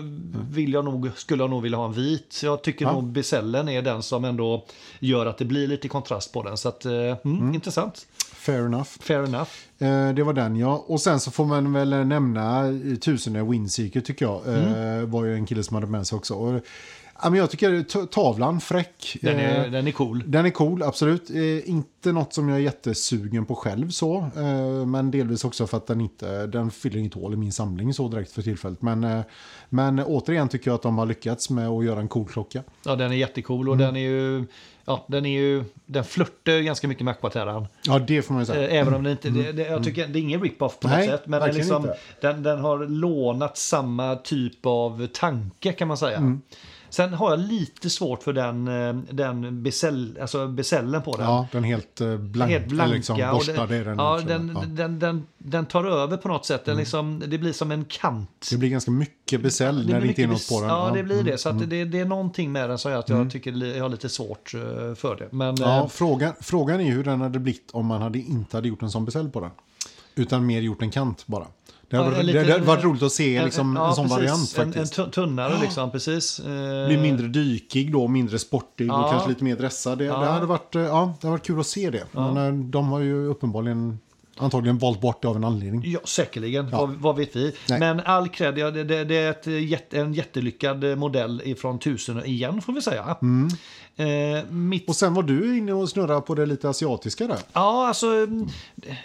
[0.52, 2.42] vill jag nog, skulle jag nog vilja ha en vit.
[2.44, 2.92] Jag tycker Ja.
[2.94, 4.66] nog Bezellen är den som ändå
[5.00, 6.58] gör att det blir lite kontrast på den.
[6.58, 6.92] Så att, eh,
[7.26, 8.08] mm, intressant.
[8.46, 8.90] Fair enough.
[9.00, 9.50] Fair enough.
[9.80, 10.86] Eh, det var den ja.
[10.88, 14.48] Och sen så får man väl nämna eh, Tusende Windseeker tycker jag.
[14.48, 15.00] Mm.
[15.00, 16.34] Eh, var ju en kille som hade med sig också.
[16.34, 16.62] Och,
[17.22, 19.18] ja, men jag tycker tavlan, fräck.
[19.22, 20.24] Den är, Eh, den är cool.
[20.26, 21.30] den är cool, absolut.
[21.30, 24.18] Eh, inte något som jag är jättesugen på själv så.
[24.38, 27.94] Eh, men delvis också för att den inte, den fyller inget hål i min samling
[27.94, 28.82] så direkt för tillfället.
[28.82, 29.22] Men, eh,
[29.70, 32.64] men återigen tycker jag att de har lyckats med att göra en cool klocka.
[32.86, 33.72] Ja, den är jättecool Mm.
[33.72, 34.46] och den är ju...
[34.86, 35.64] Ja, den är ju...
[35.86, 37.68] Den flörtar ju ganska mycket med Aquaterran.
[37.86, 38.70] Ja, det får man säga.
[38.70, 39.30] Eh, Även om det inte...
[39.30, 41.28] Det, det, jag tycker det är ingen rip-off på Nej, något sätt.
[41.28, 46.18] Men den, liksom, den, den har lånat samma typ av tanke kan man säga.
[46.18, 46.42] Mm.
[46.96, 51.26] Sen har jag lite svårt för den, eh, den besäll, alltså besällen på den.
[51.26, 52.94] Ja, den helt eh, blank, Helt blanka.
[52.94, 53.98] liksom och borstad det- är den.
[53.98, 54.64] ja, den, Ja.
[54.64, 54.76] Mm.
[54.76, 56.66] Den, den, den tar över på något sätt.
[56.66, 58.48] Den liksom, det blir som en kant.
[58.52, 60.70] Det blir ganska mycket besäll när blir det inte är något på den.
[60.70, 61.38] Ja, det blir mm, det.
[61.38, 63.84] Så att det, det är någonting med den som gör att jag tycker li- jag
[63.84, 64.62] har lite svårt eh,
[64.96, 65.28] för det.
[65.32, 68.68] Men Ja, eh, frågan, frågan är hur den hade blivit om man hade inte hade
[68.68, 69.52] gjort en sån besäll på den.
[70.16, 71.48] Utan mer gjort en kant bara.
[71.90, 74.04] Det hade, Ja, varit- lite- det hade varit roligt att se liksom, ja, en sån
[74.10, 74.18] precis.
[74.18, 74.96] variant En, en faktiskt.
[74.96, 76.40] tu- tunnare liksom, precis.
[76.40, 76.46] Eh,
[76.88, 79.98] Blir mindre dykig då, mindre sportig och kanske lite mer dressad.
[79.98, 82.04] Det, det, hade varit, eh, ja, det hade varit kul att se det.
[82.12, 84.00] Men eh, de har ju uppenbarligen
[84.38, 85.84] antagligen valt bort det av en anledning.
[85.86, 86.70] Ja, säkerligen.
[86.72, 86.78] Ja.
[86.80, 87.56] Vad, vad vet vi?
[87.70, 87.80] Nej.
[87.80, 89.30] Men all cred, det, det, det är
[89.74, 93.18] ett, en jättelyckad eh, modell ifrån tusen igen får vi säga.
[93.98, 94.06] Eh,
[94.50, 94.82] mitt Mm.
[94.88, 97.38] Och sen var du inne och snurrade på det lite asiatiska där.
[97.54, 98.48] Ja, alltså mm,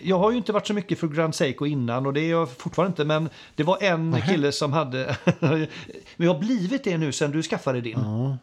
[0.03, 2.51] jag har ju inte varit så mycket för Grand Seiko innan och det är jag
[2.51, 3.05] fortfarande inte.
[3.05, 5.17] Men det var en kille som hade...
[6.17, 7.99] vi har blivit det nu sen du skaffade din.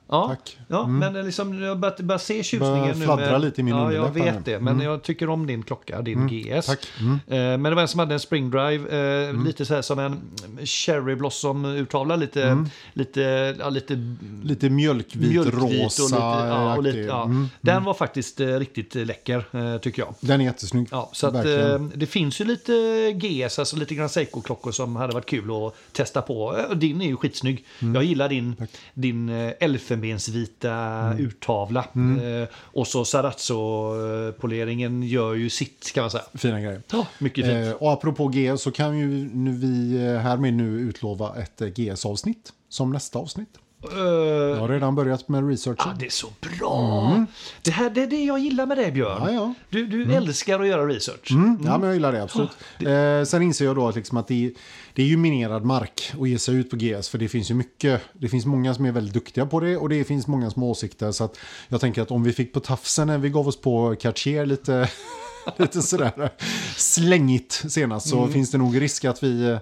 [0.10, 0.58] Ja, tack.
[0.68, 3.06] Ja, men det är liksom, jag börjar börjar se tjusningen Börjar nu.
[3.06, 4.60] fladdra lite i min Ja, jag vet det.
[4.60, 6.66] Men jag tycker om din klocka, din GS.
[6.66, 6.88] tack.
[7.00, 7.14] Mm.
[7.28, 10.00] Eh, Men det var en som hade en Spring Drive, eh, lite så här som
[10.00, 10.22] en
[10.66, 12.16] Cherry Blossom-urtavla.
[12.16, 12.70] Lite, Mm.
[12.94, 16.37] lite, ja, lite Lite mjölkvit, mjölkvit rosa.
[16.46, 17.24] Ja, och lite, ja.
[17.24, 17.48] Mm.
[17.62, 20.14] Den var faktiskt eh, riktigt läcker, eh, tycker jag.
[20.20, 20.88] Den är jättesnygg.
[20.92, 22.72] Ja, så att, eh, det finns ju lite
[23.16, 26.58] GS, alltså lite Grand Seiko-klockor som hade varit kul att testa på.
[26.58, 27.66] Eh, Din är ju skitsnygg.
[27.82, 27.96] Mm.
[27.96, 28.56] Jag gillar din,
[28.94, 31.26] din eh, elfenbensvita Mm.
[31.26, 31.80] urtavla.
[31.80, 36.24] Eh, och så Sarazzo-poleringen gör ju sitt, kan man säga.
[36.34, 36.82] Fina grejer.
[36.92, 37.76] Ja, mycket fint.
[37.80, 43.20] Och apropå GS så kan ju nu vi härmed nu utlova ett GS-avsnitt som nästa
[43.20, 43.50] avsnitt.
[43.92, 45.86] Eh, Jag har redan börjat med researchen.
[45.86, 46.28] Ja, det är så
[46.60, 47.26] bra!
[47.62, 49.22] Det, här, det är det jag gillar med dig, Björn.
[49.22, 49.34] Mm.
[49.36, 49.54] Ja, ja.
[49.70, 51.32] Du, du älskar att göra research.
[51.32, 52.50] Mm, ja, men jag gillar det absolut.
[52.80, 54.54] Eh, sen inser jag då att, liksom att det,
[54.94, 57.10] det är ju minerad mark att ge sig ut på GS.
[57.10, 59.90] För det finns ju mycket, det finns många som är väldigt duktiga på det och
[59.90, 61.12] det finns många som har åsikter.
[61.12, 63.96] Så att jag tänker att om vi fick på tafsen när vi gav oss på
[64.00, 64.90] Cartier lite,
[65.58, 66.30] lite sådär
[66.76, 69.58] slängigt senast så finns det nog risk att vi,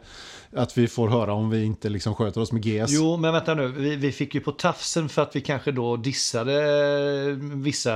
[0.56, 2.92] att vi får höra om vi inte liksom sköter oss med GS.
[2.92, 3.68] Jo, men vänta nu.
[3.68, 6.56] Vi, vi fick ju på tafsen för att vi kanske då dissade
[7.54, 7.94] vissa,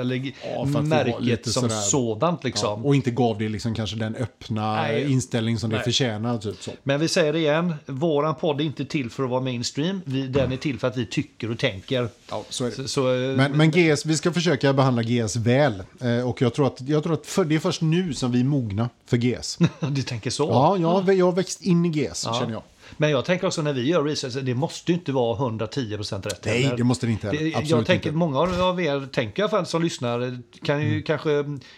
[0.00, 2.80] eller Ja, märket som sådär- sådant liksom.
[2.82, 5.12] Ja, och inte gav det liksom kanske den öppna Nej.
[5.12, 5.84] inställning som det Nej.
[5.84, 6.38] förtjänar.
[6.38, 6.70] Typ så.
[6.82, 10.00] Men vi säger det igen, våran podd är inte till för att vara mainstream.
[10.04, 12.08] Vi, den är till för att vi tycker och tänker.
[12.30, 12.74] Ja, så är det.
[12.76, 15.82] Så, så, eh, Men, men GS, vi ska försöka behandla GS väl.
[16.00, 18.40] Eh, och jag tror att, jag tror att för, det är först nu som vi
[18.40, 19.58] är mogna för GS.
[19.90, 20.48] du tänker så?
[20.48, 22.62] Ja, jag, jag växt in i GS, känner jag.
[22.96, 26.44] Men jag tänker också när vi gör research, det måste ju inte vara 110% rätt.
[26.44, 26.76] Nej, heller.
[26.76, 27.40] det måste det inte heller.
[27.40, 28.18] Det- Absolut jag tänker, inte.
[28.18, 31.30] många av er, tänker jag, som lyssnar, kan ju kanske,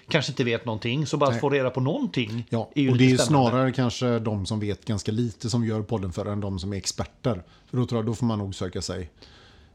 [0.09, 1.07] kanske inte vet någonting.
[1.07, 1.41] Så bara Nej.
[1.41, 3.51] få reda på någonting Ja, är ju och det är ju spännande.
[3.51, 6.77] snarare kanske de som vet ganska lite som gör podden för än de som är
[6.77, 7.43] experter.
[7.71, 9.11] För då tror jag då får man nog söka sig.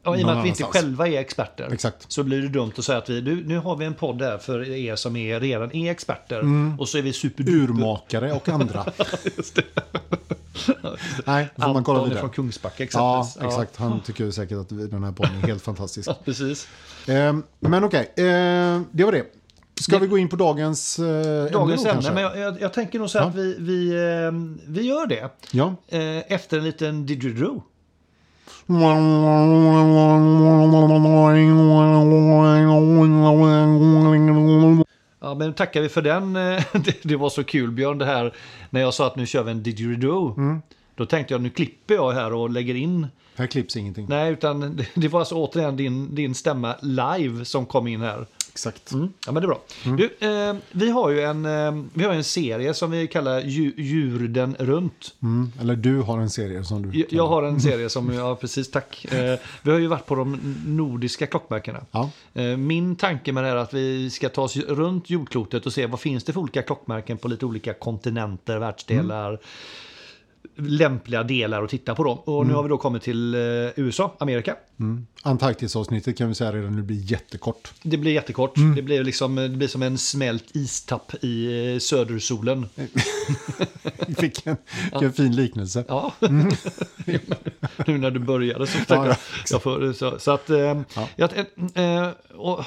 [0.07, 1.69] Ja, I och med att vi inte själva är experter.
[1.73, 2.11] Exakt.
[2.11, 4.37] Så blir det dumt att säga att vi, nu, nu har vi en podd där
[4.37, 6.41] för er som är, redan är experter.
[6.79, 7.57] Och så är vi superduper.
[7.73, 8.85] Urmakare och andra.
[9.37, 9.63] Just det.
[11.25, 12.19] Nej, får man kolla vidare.
[12.19, 13.53] från Kungsbacka Ja, exempelvis.
[13.59, 13.77] exakt.
[13.77, 16.09] Han tycker säkert att den här podden är helt fantastisk.
[16.09, 16.67] Ja, precis.
[17.07, 19.23] Eh, men okej, eh, det var det.
[19.81, 21.91] Ska Det- vi gå in på dagens eh, Dagens ämne?
[21.99, 24.31] ämne, men jag, jag, jag tänker nog så att vi, vi, eh,
[24.67, 25.29] vi gör det.
[25.51, 27.63] Ja, Eh, efter en liten didgeridoo.
[35.19, 36.35] Ja, men tackar vi för den.
[36.35, 36.63] eh,
[37.03, 38.33] Det, var så kul Björn det här
[38.69, 40.35] när jag sa att nu kör vi en didgeridoo.
[40.95, 43.07] Då tänkte jag nu klipper jag här och lägger in.
[43.35, 44.05] Här klipps ingenting.
[44.09, 48.25] Nej, utan det, det var alltså återigen din, din stämma live som kom in här.
[48.57, 48.91] Exakt.
[48.91, 49.13] Mm.
[49.25, 49.61] Ja, men det är bra.
[49.97, 53.73] Du, eh, vi har ju en, eh, vi har en serie som vi kallar dju,
[53.77, 55.15] Djurden runt.
[55.23, 55.51] Mm.
[55.61, 56.99] Eller du har en serie som du...
[56.99, 59.05] Jag, jag har en serie som, ja precis, tack.
[59.05, 61.85] Eh, vi har ju varit på de nordiska klockmärkena.
[61.91, 62.09] Ja.
[62.33, 65.73] Eh, Min tanke med det här är att vi ska ta oss runt jordklotet och
[65.73, 69.39] se vad finns det för olika klockmärken på lite olika kontinenter, världsdelar,
[70.57, 72.17] lämpliga delar att titta på dem.
[72.19, 73.39] Och nu har vi då kommit till eh,
[73.75, 74.55] USA, Amerika.
[74.79, 75.07] Mm.
[75.21, 77.73] Antarktisavsnittet kan vi säga redan nu blir jättekort.
[77.83, 78.53] Det blir jättekort.
[78.75, 82.65] Det, blir liksom, det blir som en smält istapp i eh, södersolen.
[84.07, 84.57] Vilken,
[84.91, 85.85] vilken fin liknelse.
[85.87, 86.13] Ja,
[87.85, 89.15] nu när du började så Ja, ja,
[89.51, 90.81] jag, får, så, så att, eh,
[91.15, 92.09] jag, eh,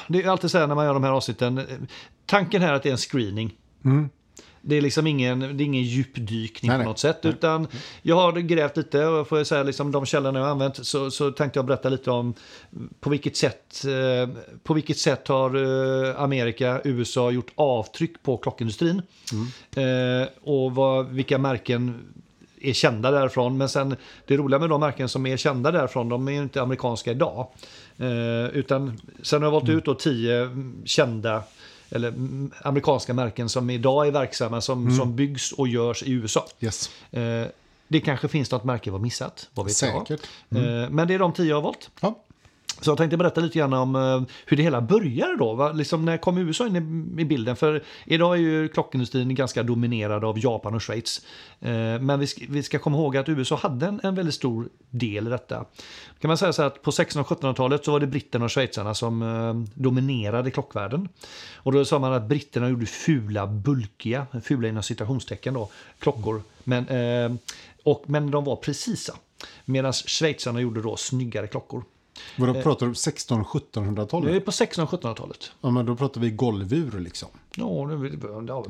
[0.08, 1.58] det är alltid så här när man gör de här avsnitten.
[1.58, 1.64] eh,
[2.26, 3.52] Tanken här är att det är en screening.
[4.62, 6.86] Det är liksom ingen, det är ingen djupdykning Nej, på nej.
[6.86, 7.18] något sätt.
[7.22, 7.68] Utan
[8.02, 11.10] jag har grävt lite och får jag säga liksom de källorna jag har använt så,
[11.10, 12.34] så tänkte jag berätta lite om
[13.00, 15.56] på vilket sätt, eh, på vilket sätt har
[16.08, 19.02] eh, Amerika, USA gjort avtryck på klockindustrin.
[19.76, 22.12] Eh, och vad, vilka märken
[22.60, 23.58] är kända därifrån.
[23.58, 23.96] Men sen
[24.26, 27.46] det roliga med de märken som är kända därifrån, de är ju inte amerikanska idag.
[27.96, 31.42] Eh, utan sen har jag valt ut då tio mm, kända
[31.90, 36.48] eller mm, amerikanska märken som idag är verksamma som, som byggs och görs i USA.
[36.60, 36.90] Yes.
[37.10, 37.46] Eh,
[37.88, 40.20] det kanske finns något märke vi har missat, vad vet Säkert.
[40.48, 40.82] jag.
[40.82, 41.90] Eh, men det är de tio jag har valt.
[42.00, 42.14] Ja.
[42.80, 45.54] Så jag tänkte berätta lite grann om eh, hur det hela började då.
[45.54, 45.72] Va?
[45.72, 47.56] Liksom när kom USA in i, i bilden?
[47.56, 51.26] För idag är ju klockindustrin ganska dominerad av Japan och Schweiz.
[51.60, 54.68] Eh, men vi ska, vi ska komma ihåg att USA hade en, en väldigt stor
[54.90, 55.64] del i detta.
[56.20, 58.94] Kan man säga så att på 1600 och 1700-talet så var det britterna och schweizarna
[58.94, 61.08] som eh, dominerade klockvärlden.
[61.54, 66.42] Och då sa man att britterna gjorde fula, bulkiga, fula inom citationstecken då, klockor.
[66.64, 66.86] Men,
[67.84, 69.14] och, men de var precisa.
[69.64, 71.84] Medan schweizarna gjorde då snyggare klockor.
[72.36, 72.62] Vadå Eh.
[72.62, 72.92] pratar du?
[72.92, 74.30] Det 1600-1700-talet?
[74.36, 75.50] är på 1600 och 1700-talet.
[75.60, 77.28] Ja, men då pratar vi golvur liksom.
[77.56, 78.12] Ja, vet-
[78.48, 78.64] ja,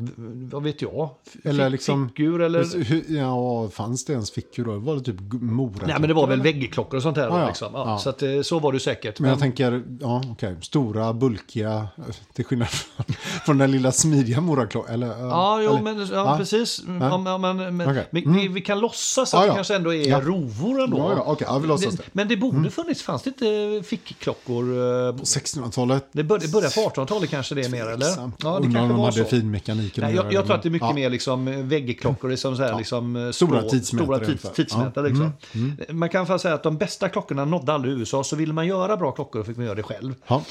[0.53, 1.11] vad vet jag?
[1.45, 2.85] Eller fick- liksom- Fickur eller...
[2.85, 4.79] Hur, ja, fanns det ens fickor då?
[4.79, 5.87] Var det typ mora?
[5.87, 7.31] Nej, men det var väl väggklockor och sånt här.
[7.31, 7.47] då, Ja.
[7.47, 7.69] Liksom.
[7.75, 7.99] Ja.
[7.99, 9.21] Så att, eh, så var det säkert.
[9.21, 11.89] Men jag tänker, ja okej, stora, bulkiga,
[12.33, 13.07] till skillnad från,
[13.47, 14.95] från den lilla smidiga moraklockan.
[14.95, 16.83] Eller, Ja, jo, eller, men ja, precis.
[16.87, 17.41] Man-
[17.77, 18.07] men, Okej.
[18.11, 18.37] vi, Mm.
[18.37, 20.21] vi, vi kan låtsas att det kanske ändå är Ja.
[20.21, 20.99] rovor ändå.
[20.99, 22.03] Ja, ja, okej, ja, vi låtsas det.
[22.13, 24.65] Men det borde funnits, fanns det inte fickklockor?
[25.09, 26.07] eh, På 1600-talet.
[26.13, 28.31] Det började, det började på 1800-talet kanske det är mer, eller?
[28.43, 29.25] Ja, det Undrar om de hade så.
[29.25, 30.95] finmekaniken Nej, jag, jag tror att det är mycket ja.
[30.95, 35.15] mer liksom väggklockor, liksom så här, liksom eh, Stora tidsmätare Stora tids, tidsmätare Ja.
[35.55, 35.99] Mm, liksom.
[35.99, 38.97] Man kan faktiskt säga att de bästa klockorna nådde aldrig USA, så ville man göra
[38.97, 40.15] bra klockor fick man göra det själv.
[40.27, 40.45] Ja.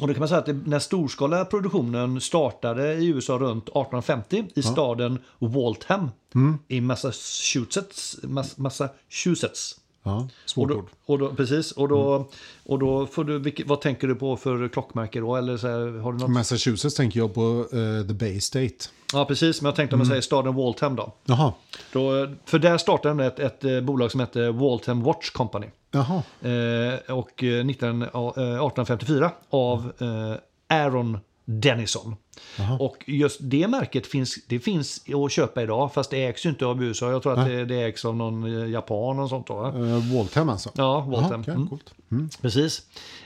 [0.00, 4.44] Och då kan man säga att det, när storskaliga produktionen startade i USA runt 1850
[4.54, 6.58] i staden Waltham Mm.
[6.68, 8.16] i Massachusetts.
[8.22, 9.76] Mass, Massachusetts.
[10.02, 10.86] Ja, Och svårt då, ord.
[11.06, 12.26] och då, precis, och då, Mm.
[12.66, 15.36] och då får du, vilket, vad tänker du på för klockmärke då?
[15.36, 16.30] Eller så här, har du något?
[16.30, 18.74] Massachusetts tänker jag på eh, The Bay State.
[19.12, 20.08] Ja, precis, men jag tänkte om Mm.
[20.08, 21.12] man säger staden Waltham då.
[21.24, 21.52] Jaha,
[21.92, 22.28] då.
[22.44, 25.66] För där startade ett, ett eh, bolag som hette Waltham Watch Company.
[25.90, 26.22] jaha.
[26.42, 32.16] Eh, och eh, 19, eh, 1854 av eh, Aaron Dennison.
[32.58, 32.78] Jaha.
[32.78, 36.66] Och just det märket finns, det finns att köpa idag, fast det ägs ju inte
[36.66, 37.10] av USA.
[37.10, 39.46] Jag tror att det, det ägs av någon eh, japan och sånt.
[39.46, 39.66] Då?
[39.66, 40.70] Uh, Waltham alltså.
[40.74, 41.44] Ja, Waltham.
[41.46, 41.78] Jaha, okej,
[42.10, 42.20] Mm.
[42.20, 42.30] Mm.
[42.42, 42.82] Precis.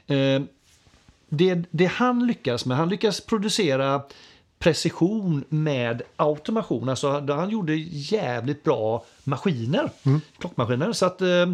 [0.06, 0.42] Eh,
[1.28, 4.02] det, det han lyckas med, han lyckas producera
[4.58, 6.88] precision med automation.
[6.88, 9.90] Alltså han gjorde jävligt bra maskiner,
[10.38, 10.92] klockmaskiner.
[10.92, 11.52] Så, att, eh,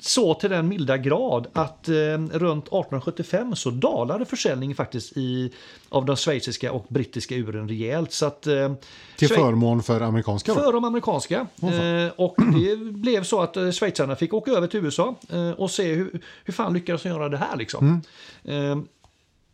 [0.00, 1.94] så till den milda grad att eh,
[2.32, 5.52] runt 1875 så dalade försäljningen faktiskt i,
[5.88, 8.12] av de schweiziska och brittiska uren rejält.
[8.12, 8.72] Så att, eh,
[9.16, 10.60] Till förmån för amerikanska då?
[10.60, 11.46] för de amerikanska.
[11.62, 15.14] Eh, och det blev så att schweizarna fick åka över till USA
[15.56, 18.02] och se hur, hur fan lyckades de göra det här liksom.
[18.44, 18.76] Eh,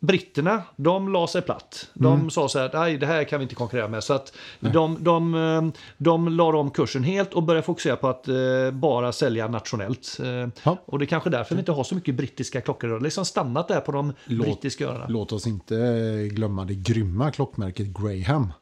[0.01, 1.89] britterna, de la sig platt.
[1.93, 4.03] De sa så här, nej det här kan vi inte konkurrera med.
[4.03, 5.61] Så att de, de, eh,
[5.97, 8.35] de la om kursen helt och började fokusera på att eh,
[8.73, 10.17] bara sälja nationellt.
[10.23, 10.77] Eh, Ja.
[10.85, 12.87] Och det är kanske därför vi inte har så mycket brittiska klockor.
[12.87, 15.05] Det har liksom stannat där på de Låt- brittiska öarna.
[15.09, 18.53] Låt oss inte eh, glömma det grymma klockmärket Graham.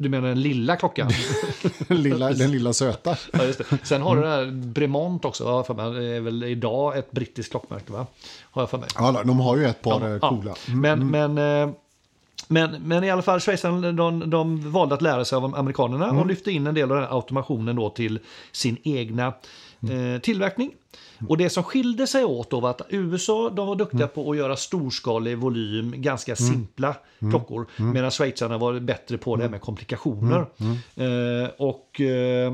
[0.00, 1.10] Du menar den lilla klockan?
[1.88, 3.16] Den lilla, den lilla söta.
[3.32, 3.78] Ja, just det.
[3.82, 5.90] Sen har du det här Bremont också, jag för mig.
[5.90, 8.06] Det är väl idag ett brittiskt klockmärke, va?
[8.42, 8.88] Har jag för mig.
[8.94, 10.54] Ja, de har ju ett par eh, Ja, coola.
[10.66, 11.74] Men, men, eh,
[12.48, 16.26] men, men i alla fall, schweizarna de, de valde att lära sig av amerikanerna och
[16.26, 18.18] lyfte in en del av den här automationen då till
[18.52, 19.32] sin egna
[19.82, 20.72] eh, tillverkning.
[21.28, 24.36] Och det som skilde sig åt då var att USA de var duktiga på att
[24.36, 26.96] göra storskalig volym, ganska simpla
[27.30, 27.66] klockor.
[27.76, 30.46] Medan schweizarna var bättre på det här med komplikationer.
[30.96, 32.00] Eh, och...
[32.00, 32.52] Eh,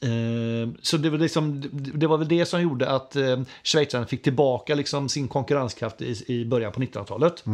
[0.00, 4.22] Eh, så det var, liksom, det var väl det som gjorde att eh, schweizarna fick
[4.22, 7.44] tillbaka liksom sin konkurrenskraft i, i början på 1900-talet.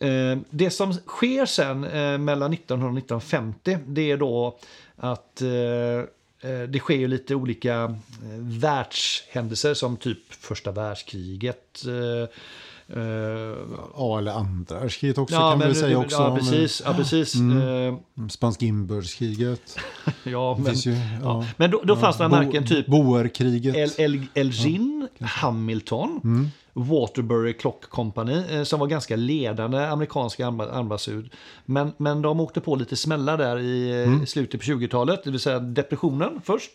[0.00, 1.80] Eh, det som sker sen
[2.24, 4.58] mellan 1900 och 1950 det är då
[4.96, 5.42] att
[6.48, 11.84] det sker ju lite olika eh, världshändelser som typ första världskriget.
[11.86, 12.28] Eh,
[12.98, 13.54] eh,
[13.96, 16.16] Ja, eller andra världskriget också ja, kan vi säga också.
[16.16, 16.82] ja, precis.
[16.84, 17.34] Ja, precis.
[17.34, 19.78] Eh, Spanska inbördeskriget.
[20.24, 21.44] ja, men, ju, ja.
[21.56, 23.76] men då, då fanns det Bo- märken typ Boerkriget.
[23.76, 26.48] El, El, Elgin, Hamilton, Mm.
[26.76, 31.30] Waterbury Clock Company eh, som var ganska ledande amerikanska armba- armbandsur.
[31.64, 34.26] Men, men de åkte på lite smällar där i eh, Mm.
[34.26, 36.70] slutet på 20-talet, det vill säga depressionen först,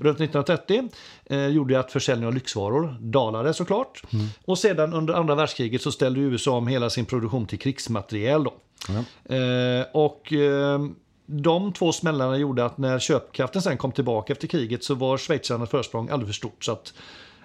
[0.00, 0.88] runt 1930.
[1.24, 4.02] Eh, gjorde att försäljningen av lyxvaror dalade såklart.
[4.12, 4.26] Mm.
[4.44, 8.44] Och sedan under andra världskriget så ställde USA om hela sin produktion till krigsmateriel.
[8.44, 8.54] Då.
[8.88, 9.34] Ja.
[9.36, 10.78] Eh, och eh,
[11.26, 15.70] de två smällarna gjorde att när köpkraften sen kom tillbaka efter kriget så var schweizarnas
[15.70, 16.64] försprång alldeles för stort.
[16.64, 16.94] Så att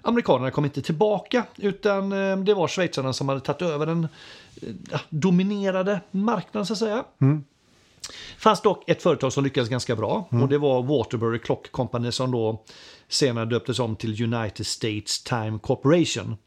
[0.01, 4.07] amerikanerna kom inte tillbaka utan eh, det var schweizarna som hade tagit över den
[4.91, 7.03] eh, dominerade marknaden så att säga.
[8.37, 12.31] fanns dock ett företag som lyckades ganska bra och det var Waterbury Clock Company som
[12.31, 12.63] då
[13.07, 16.37] senare döptes om till United States Time Corporation.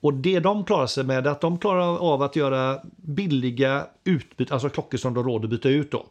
[0.00, 4.52] Och det de klarar sig med är att de klarar av att göra billiga utbyte,
[4.54, 6.06] alltså klockor som de råd att byta ut då.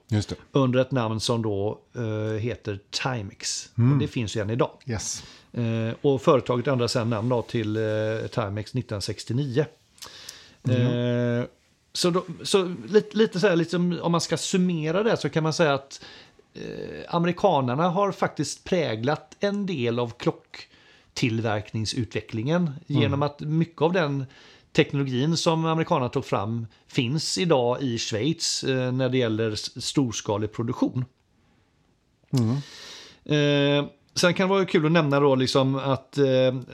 [0.51, 3.69] Under ett namn som då eh, heter Timex.
[3.93, 4.71] Och det finns ju än idag.
[4.85, 5.23] Yes.
[5.53, 7.81] Eh, och företaget ändrar sen namn till eh,
[8.31, 9.65] Timex 1969.
[10.69, 11.43] Eh,
[11.93, 15.43] så då, så lite, lite så här, liksom, om man ska summera det så kan
[15.43, 16.01] man säga att
[17.07, 24.25] amerikanarna har faktiskt präglat en del av klocktillverkningsutvecklingen genom att mycket av den
[24.71, 31.05] teknologin som amerikanerna tog fram finns idag i Schweiz när det gäller storskalig produktion.
[33.25, 33.85] Eh,
[34.15, 36.25] sen kan det vara kul att nämna då liksom att eh,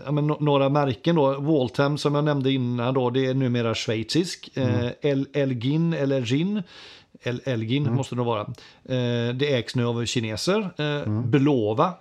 [0.05, 4.49] ja, några märken då, Waltham som jag nämnde innan då, det är numera schweizisk.
[4.53, 6.63] Eh, El, Elgin eller Gin,
[7.21, 8.41] El, Elgin måste det vara.
[8.85, 10.69] Eh, det ägs nu av kineser.
[10.77, 11.93] Eh, Belova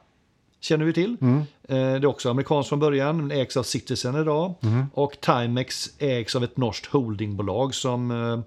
[0.61, 1.17] känner vi till.
[1.23, 4.55] Eh, det är också amerikanskt från början, ägs av Citizen idag.
[4.93, 8.41] Och Timex ägs av ett norskt holdingbolag som eh,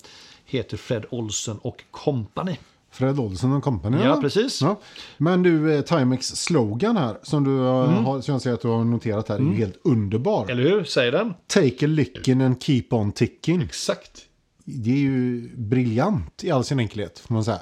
[0.45, 2.55] heter Fred Olsen och Company.
[2.91, 3.97] Fred Olsen och Company.
[4.03, 4.61] Ja, precis.
[4.61, 4.79] Ja.
[5.17, 8.05] Men du, eh, Timex slogan här, som du eh, Mm.
[8.05, 10.49] har, som jag ser att du har noterat här, är ju helt underbar.
[10.49, 10.83] Eller hur?
[10.83, 11.33] Säger den?
[11.47, 13.61] Take a licking and keep on ticking.
[13.61, 14.11] Exakt.
[14.65, 17.59] Det är ju briljant i all sin enkelhet, får man säga.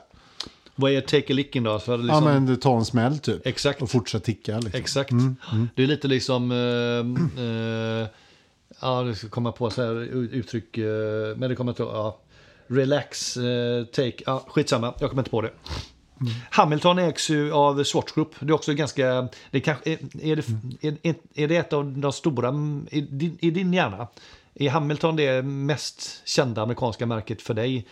[0.75, 1.79] Vad är take a licking då?
[1.79, 3.47] Så är det Ja, liksom, men ta en smäll typ.
[3.47, 3.81] Exakt.
[3.81, 4.59] Och fortsätta ticka.
[4.59, 4.79] Liksom.
[4.79, 5.11] Exakt.
[5.75, 6.51] Det är lite liksom...
[6.51, 8.07] eh, eh,
[8.81, 9.95] ja, det ska komma på så här
[10.33, 10.77] uttryck.
[11.37, 11.83] men det kommer inte...
[11.83, 12.19] Ja,
[12.67, 14.23] relax, eh, take...
[14.25, 15.51] Ja, skitsamma, jag kommer inte på det.
[16.49, 18.35] Hamilton ägs ju av Swatch Group.
[18.39, 19.27] Det är också ganska...
[19.51, 20.47] Det kanske, är, är, det,
[20.87, 22.53] är, är, är det ett av de stora...
[22.91, 24.07] I din, i din hjärna?
[24.53, 27.87] Är Hamilton det mest kända amerikanska märket för dig?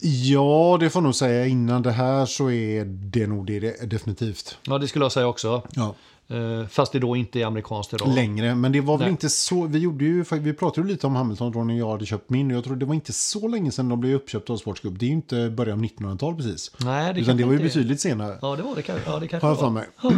[0.00, 4.58] Ja, det får nog säga innan det här så är det nog det, det definitivt.
[4.66, 5.62] Ja, det skulle jag säga också.
[5.74, 5.94] Ja.
[6.28, 8.14] Eh, fast det då inte är amerikanskt idag.
[8.14, 9.10] Längre, men det var väl Nej.
[9.10, 9.66] inte så.
[9.66, 12.50] Vi, gjorde ju, vi pratade ju lite om Hamilton då när jag hade köpt min.
[12.50, 14.98] Jag tror det var inte så länge sedan de blev uppköpta av Sports Group.
[14.98, 16.70] Det är ju inte början av 1900-talet precis.
[16.78, 18.38] Nej, det Utan det var ju betydligt senare.
[18.42, 18.82] Ja, det var det.
[19.06, 19.86] Ja, det kanske Har jag för mig.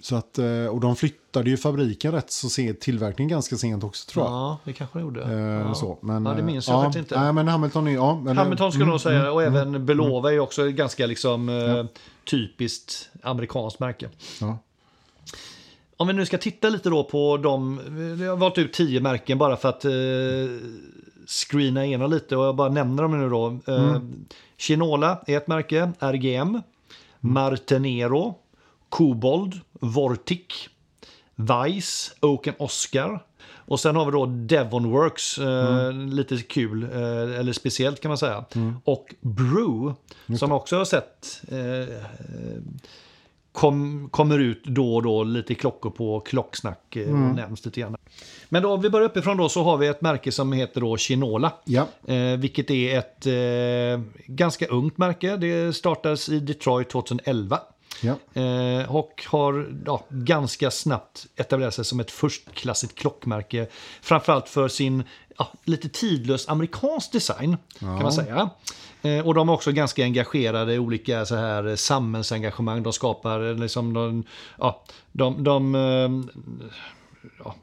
[0.00, 4.10] Så att, eh, och de flyttade ju fabriken rätt så sent, tillverkningen ganska sent också
[4.10, 4.32] tror jag.
[4.32, 5.22] Ja, det kanske det gjorde.
[5.22, 5.74] Eh, ja.
[5.74, 7.20] Så, men, ja, det eh, minns jag ja, faktiskt inte.
[7.20, 10.32] Nej, men Hamilton är ja, men, Hamilton skulle mm, nog säga, och även Belova är
[10.32, 11.84] ju också ganska liksom, eh,
[12.24, 14.08] typiskt amerikanskt märke.
[14.40, 14.58] Ja.
[16.00, 17.80] Om vi nu ska titta lite då på de,
[18.20, 19.90] jag har valt ut tio märken bara för att eh,
[21.26, 23.58] screena igenom lite och jag bara nämner dem nu då.
[23.72, 24.00] Eh,
[24.56, 26.62] Chinola är ett märke, RGM,
[27.20, 28.34] Martenero,
[28.88, 30.68] Kobold, Vortic,
[31.34, 33.24] Vice, Oak Oscar.
[33.54, 38.44] Och sen har vi då Devonworks, eh, lite kul, eh, eller speciellt kan man säga.
[38.84, 39.94] Och Brew,
[40.38, 41.94] som också har sett eh,
[43.58, 47.96] kom, kommer ut då och då lite klockor på klocksnack eh, och nämns lite grann.
[48.48, 50.96] Men då, om vi börjar uppifrån då så har vi ett märke som heter då
[50.96, 51.52] Chinola.
[51.64, 51.86] Ja.
[52.06, 55.36] Eh, vilket är ett eh, ganska ungt märke.
[55.36, 57.60] Det startades i Detroit 2011.
[58.02, 58.40] Ja.
[58.42, 63.66] Eh, och har ja, ganska snabbt etablerat sig som ett förstklassigt klockmärke.
[64.02, 65.02] Framförallt för sin
[65.38, 68.50] ja, lite tidlös amerikansk design kan man säga.
[69.02, 72.82] Eh, och de är också ganska engagerade i olika så här samhällsengagemang.
[72.82, 74.24] De skapar eh, liksom, de,
[74.58, 76.40] ja, de, de eh,
[77.38, 77.54] ja,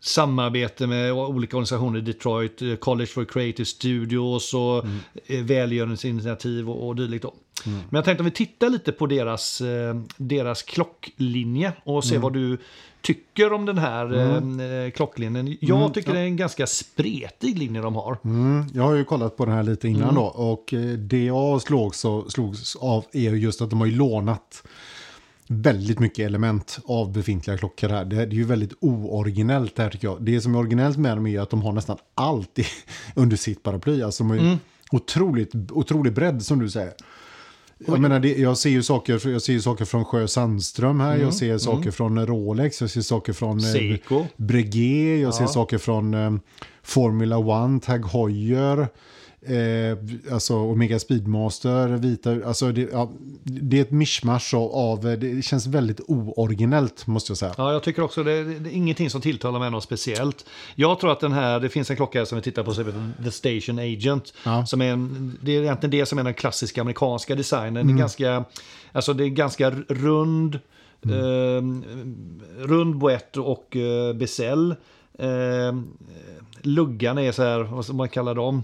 [0.00, 5.46] samarbete med olika organisationer i Detroit, College for Creative Studios och mm.
[5.46, 7.24] välgörenhetsinitiativ och, och dylikt.
[7.24, 7.78] Mm.
[7.78, 9.62] Men jag tänkte om vi tittar lite på deras,
[10.16, 12.22] deras klocklinje och se mm.
[12.22, 12.58] vad du
[13.02, 14.84] tycker om den här mm.
[14.84, 15.56] eh, klocklinjen.
[15.60, 16.14] Jag mm, tycker ja.
[16.14, 18.18] det är en ganska spretig linje de har.
[18.24, 20.14] Mm, jag har ju kollat på den här lite innan mm.
[20.14, 24.62] då och det jag slogs, slogs av är just att de har ju lånat
[25.46, 28.04] väldigt mycket element av befintliga klockor här.
[28.04, 30.22] Det, är ju väldigt ooriginellt här tycker jag.
[30.22, 32.58] Det som är originellt med dem är att de har nästan allt
[33.14, 34.02] under sitt paraply.
[34.02, 34.58] Alltså de har mm.
[34.92, 36.92] otroligt, otrolig bredd som du säger.
[37.86, 41.22] Jag, menar, det, jag, ser ju saker, jag ser saker från Sjö Sandström här, mm,
[41.22, 41.92] jag ser saker mm.
[41.92, 44.26] från Rolex, jag ser saker från eh, Seiko.
[44.36, 45.32] Breguet, jag ja.
[45.32, 46.32] ser saker från eh,
[46.82, 48.88] Formula One, Tag Heuer.
[49.46, 49.98] Eh,
[50.32, 53.12] alltså Omega Speedmaster, vita, alltså det, ja,
[53.42, 57.54] det är ett mischmasch av, det känns väldigt ooriginellt måste jag säga.
[57.56, 60.44] Ja, jag tycker också det, det är ingenting som tilltalar mig något speciellt.
[60.74, 63.24] Jag tror att den här, det finns en klocka som vi tittar på som heter
[63.24, 64.34] The Station Agent.
[64.44, 64.66] Ja.
[64.66, 67.76] Som är en, det är egentligen det som är den klassiska amerikanska designen.
[67.76, 67.86] Mm.
[67.86, 68.44] Det är ganska,
[68.92, 70.58] alltså det är ganska rund,
[71.04, 71.18] mm.
[71.18, 74.74] eh, rund boett och eh, bezel.
[75.18, 75.76] Eh,
[76.60, 78.62] luggarna är så här, vad man kalla dem?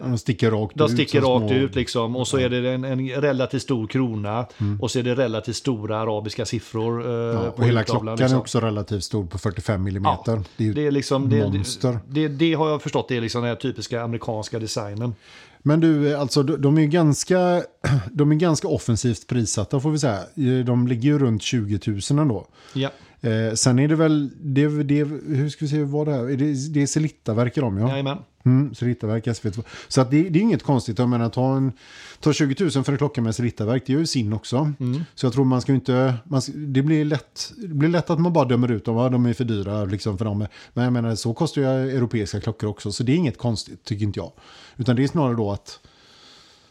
[0.00, 0.90] De sticker rakt de ut.
[0.90, 1.58] sticker rakt små...
[1.58, 2.16] ut liksom.
[2.16, 4.46] Och så är det en, en relativt stor krona.
[4.58, 4.80] Mm.
[4.80, 7.06] Och så är det relativt stora arabiska siffror.
[7.06, 8.36] Eh, ja, och hela klockan liksom.
[8.36, 10.04] är också relativt stor på 45 mm.
[10.04, 11.98] Ja, det är, det är liksom, monster.
[12.08, 15.14] Det, det, det, har jag förstått, det är liksom den här typiska amerikanska designen.
[15.62, 17.62] Men du, alltså de är ganska,
[18.12, 20.20] de är ganska offensivt prissatta får vi säga.
[20.64, 21.80] De ligger ju runt 20
[22.10, 22.46] 000 ändå.
[22.74, 22.90] Ja.
[23.20, 26.72] Eh, sen är det väl, det, det, hur ska vi se vad det är, det,
[26.72, 27.88] det är Selitta-verk de ja?
[27.88, 28.18] Jajamän.
[28.44, 29.64] Mm, Selittaverk SV2.
[29.88, 31.72] Så att det, det, är inget konstigt, jag menar ta, en,
[32.20, 34.72] ta 20 000 för en klocka med Selittaverk, det gör ju sin också.
[34.80, 35.04] Mm.
[35.14, 38.32] Så jag tror man ska inte, man, det, blir lätt, det blir lätt att man
[38.32, 40.46] bara dömer ut dem, ja, de är för dyra liksom för dem.
[40.72, 44.04] Men jag menar så kostar ju europeiska klockor också, så det är inget konstigt tycker
[44.04, 44.32] inte jag.
[44.76, 45.80] Utan det är snarare då att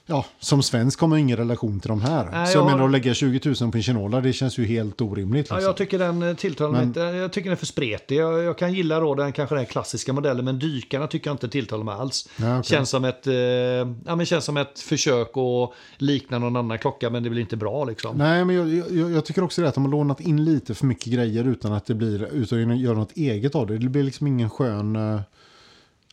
[0.05, 2.29] ja, som svensk har man ingen relation till de här.
[2.31, 4.65] Nej, så jag, jag menar att lägga 20 000 på en Chinola, det känns ju
[4.65, 5.39] helt orimligt.
[5.39, 5.57] Liksom.
[5.57, 8.15] Ja, jag tycker den eh, tilltalar mig Jag tycker den är för spretig.
[8.15, 11.49] Jag, jag, kan gilla då den kanske den klassiska modellen, men dykarna tycker jag inte
[11.49, 12.29] tilltalar mig alls.
[12.37, 12.63] Ja, okay.
[12.63, 17.09] känns, som ett, eh, ja, men känns som ett försök att likna någon annan klocka,
[17.09, 18.17] men det blir inte bra liksom.
[18.17, 20.85] Nej, men jag, jag, jag tycker också det att de har lånat in lite för
[20.85, 23.77] mycket grejer utan att det blir, utan att göra något eget av det.
[23.77, 25.21] Det blir liksom ingen skön...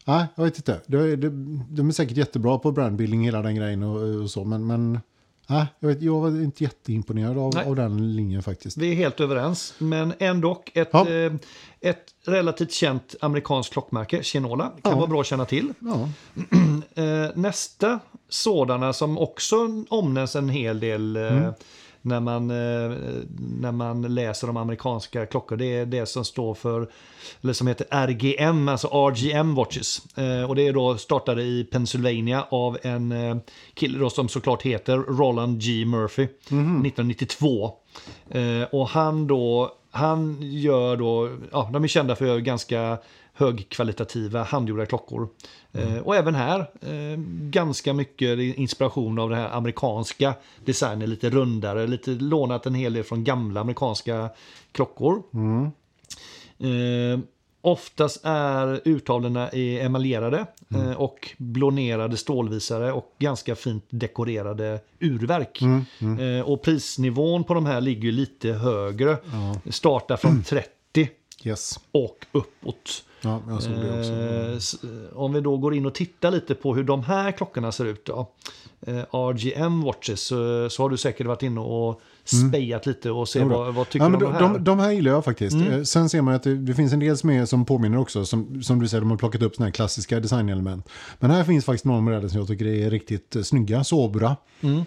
[0.09, 0.81] Nej, jag vet inte.
[0.87, 4.45] De, de, de är säkert jättebra på brandbuilding, hela den grejen och, och så.
[4.45, 5.01] Men, men
[5.47, 8.77] nej, jag, vet, jag var inte jätteimponerad av, av den linjen faktiskt.
[8.77, 9.75] Vi är helt överens.
[9.79, 11.09] Men ändå ett, ja.
[11.09, 11.33] eh,
[11.81, 14.65] ett relativt känt amerikanskt klockmärke, Chinola.
[14.83, 14.97] Kan ja.
[14.99, 15.73] vara bra att känna till.
[15.79, 16.09] Ja.
[17.03, 19.57] eh, nästa sådana som också
[19.89, 21.53] omnämns en hel del eh, mm
[22.03, 22.97] när man, eh,
[23.61, 25.57] när man läser om amerikanska klockor.
[25.57, 26.91] Det är det som står för,
[27.43, 30.17] eller som heter RGM, alltså RGM Watches.
[30.17, 33.37] Eh, och det är då startade i Pennsylvania av en eh,
[33.75, 35.85] kille då som såklart heter Roland G.
[35.85, 36.87] Murphy, mm.
[36.87, 37.73] 1992.
[38.71, 42.99] Och han då, han gör då, ja de är kända för ganska
[43.39, 45.29] högkvalitativa handgjorda klockor.
[45.83, 45.97] Mm.
[45.97, 47.19] Eh, och även här eh,
[47.51, 53.05] ganska mycket inspiration av den här amerikanska designen, lite rundare, lite lånat en hel del
[53.05, 54.31] från gamla amerikanska
[54.73, 55.23] klockor.
[55.35, 55.71] Mm.
[56.59, 57.21] Eh,
[57.61, 60.97] oftast är urtavlorna emaljerade mm.
[60.97, 65.63] och blånerade stålvisare och ganska fint dekorerade urverk.
[65.63, 65.85] Mm.
[65.99, 66.45] Mm.
[66.45, 69.17] Och prisnivån på de här ligger lite högre.
[69.71, 71.09] Startar från 30
[71.45, 71.81] yes.
[71.93, 73.05] och uppåt.
[73.21, 74.87] Ja, jag såg det också.
[74.87, 77.85] Eh, om vi då går in och tittar lite på hur de här klockorna ser
[77.85, 78.05] ut.
[78.05, 78.31] Då.
[78.81, 82.01] Eh, RGM Watches så, så har du säkert varit inne och
[82.33, 82.49] mm.
[82.49, 82.95] spejat mm.
[82.95, 84.41] lite och se vad, vad tycker ja, du om de, här?
[84.41, 85.57] De, de här gillar jag faktiskt.
[85.57, 85.85] Mm.
[85.85, 88.25] Sen ser man att det, det, finns en del som, är, som påminner också.
[88.25, 90.89] Som, som du säger, de har plockat upp sådana här klassiska designelement.
[91.19, 94.37] Men här finns faktiskt några modeller som jag tycker är riktigt snygga, sobra.
[94.61, 94.79] Mm.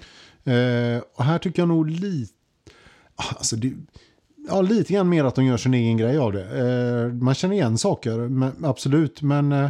[0.44, 2.34] Eh, och här tycker jag nog lite...
[3.16, 3.74] Alltså det,
[4.48, 6.44] ja, lite grann mer att de gör sin egen grej av det.
[6.44, 9.22] Eh, man känner igen saker, men, absolut.
[9.22, 9.70] Men, eh,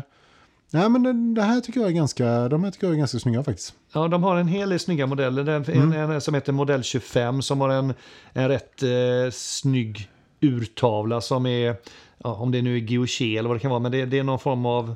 [0.71, 3.43] nej, men det här tycker jag är ganska, de här tycker jag är ganska snygga
[3.43, 3.73] faktiskt.
[3.93, 5.43] Ja, de har en hel del snygga modeller.
[5.43, 6.11] Det är en, mm.
[6.11, 7.93] en som heter modell 25 som har en,
[8.33, 10.09] en rätt eh, snygg
[10.41, 11.75] urtavla som är,
[12.17, 14.23] ja, om det nu är guilloché eller vad det kan vara, men det, det är
[14.23, 14.95] någon form av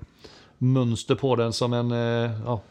[0.57, 2.61] mönster på den som en, eh, ja,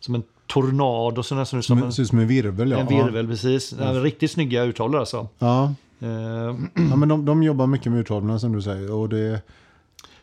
[0.00, 2.78] som en tornado, så nästan som en, Ser ut som en virvel, ja.
[2.78, 3.74] en virvel precis.
[3.78, 3.92] Ja.
[3.92, 5.28] Riktigt snygga uttalare alltså.
[5.38, 5.74] Ja,
[6.90, 8.92] ja men de, de jobbar mycket med uttagningar som du säger.
[8.92, 9.42] Och det,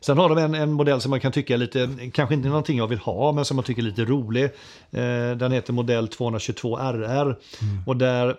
[0.02, 2.78] Sen har de en, en modell som man kan tycka är lite, kanske inte någonting
[2.78, 4.44] jag vill ha, men som man tycker är lite rolig.
[4.92, 7.38] Eh, den heter modell 222 RR.
[7.86, 8.36] Och där,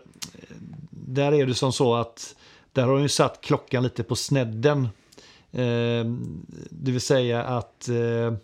[0.90, 2.34] där är det som så att
[2.72, 4.88] där har de ju satt klockan lite på snedden.
[5.52, 6.04] Eh,
[6.70, 8.34] det vill säga att eh,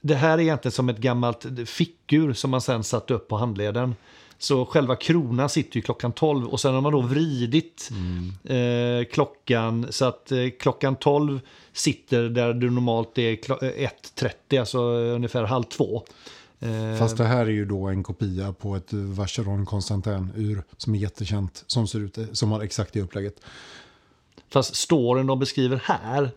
[0.00, 3.94] det här är egentligen som ett gammalt fickur som man sen satt upp på handleden.
[4.38, 7.90] Så själva kronan sitter ju klockan 12 och sen har man då vridit
[8.44, 11.40] eh, klockan så att eh, klockan 12
[11.72, 13.88] sitter där du normalt är klo- eh,
[14.50, 16.02] 1.30, alltså ungefär halv två.
[16.60, 20.98] Eh, Fast det här är ju då en kopia på ett Vacheron Constantin-ur som är
[20.98, 21.64] jättekänt.
[21.66, 23.40] Som ser ut, som har exakt det upplägget.
[24.48, 26.30] Fast storyn de beskriver här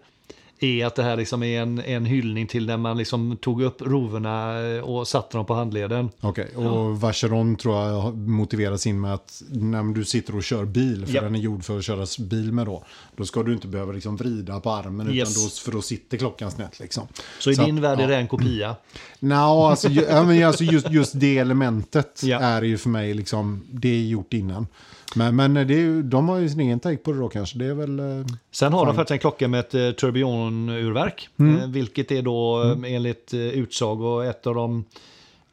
[0.60, 3.82] är att det här liksom är en, en hyllning till när man liksom tog upp
[3.82, 6.10] roverna eh, och satte dem på handleden.
[6.22, 11.06] Okej, och Vacheron tror jag motiveras in med att när du sitter och kör bil,
[11.06, 11.24] för Japp.
[11.24, 12.84] den är gjord för att köras bil med då,
[13.16, 15.30] då ska du inte behöva liksom vrida på armen, Yes.
[15.32, 17.04] utan då, för då sitter klockan snett liksom.
[17.40, 18.10] Så i Så din att- värld är ja.
[18.10, 18.76] det en kopia.
[19.20, 19.36] Nå,
[19.66, 22.40] alltså, ju, ja, men alltså just, just det elementet Ja.
[22.40, 24.68] är ju för mig liksom, det är gjort innan.
[25.16, 27.58] Men, men det är, ju- de har ju sin egen take på det då kanske.
[27.60, 28.00] Det är väl...
[28.00, 28.06] eh,
[28.52, 28.96] Sen har de Fine.
[28.96, 31.30] faktiskt en klocka med ett eh, tourbillon-urverk.
[31.38, 31.58] Mm.
[31.60, 34.84] Eh, vilket är då eh, enligt eh, utsago ett av de,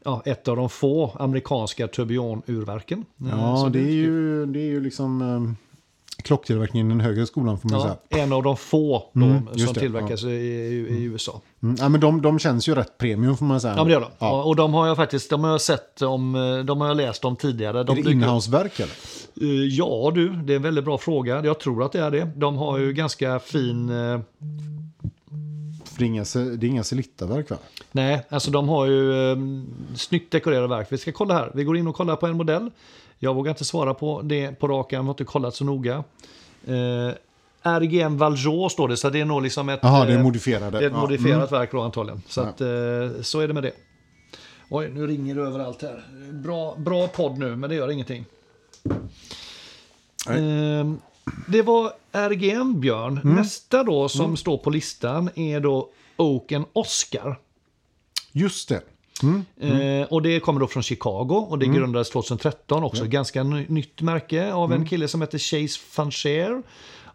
[0.04, 3.04] ja, ett av de få amerikanska tourbillon-urverken.
[3.20, 5.56] Eh, Ja, det är ju, det är ju liksom
[6.26, 8.22] klocktillverkningen i den högre skolan får man Ja, säga.
[8.24, 11.40] en av de få då, Mm, som det, tillverkas i, i USA.
[11.62, 13.72] Mm, ja, men de, de känns ju rätt premium får man säga.
[13.72, 14.10] Ja, men det gör de.
[14.18, 14.42] Ja.
[14.42, 17.24] Och de har jag faktiskt de har jag sett om, eh, de har jag läst
[17.24, 17.82] om tidigare.
[17.84, 18.94] De Är det inhouseverk eller?
[19.40, 21.44] Eh, Ja du, det är en väldigt bra fråga.
[21.44, 22.28] Jag tror att det är det.
[22.36, 23.88] De har ju ganska fin...
[23.88, 24.20] eh,
[25.84, 26.24] För det är inga,
[26.56, 27.56] det är inga Selitta-verk va?
[27.92, 29.36] Nej, alltså de har ju eh,
[29.94, 30.86] snyggt dekorerade verk.
[30.90, 31.50] Vi ska kolla här.
[31.54, 32.70] Vi går in och kollar på en modell.
[33.18, 36.04] Jag vågar inte svara på det på rak arm, har inte kollat så noga.
[36.66, 37.10] Eh,
[37.62, 40.86] RGM Valjean står det, så det är nog liksom ett, Jaha, det är eh, modifierade.
[40.86, 42.22] ett Ja, modifierat verk då antagligen.
[42.28, 42.44] Så, Ja.
[42.46, 43.72] att, eh, så är det med det.
[44.70, 46.04] Oj, nu ringer det överallt här.
[46.32, 48.24] Bra, bra podd nu, men det gör ingenting.
[50.28, 50.92] Eh,
[51.48, 53.20] det var RGM Björn.
[53.24, 53.36] Mm.
[53.36, 57.38] Nästa då som står på listan är då Oaken Oscar.
[58.32, 58.80] Just det.
[59.60, 63.04] Eh, och det kommer då från Chicago och det grundades 2013 också.
[63.04, 66.62] Ganska ny, nytt märke av en kille som heter Chase Fancher.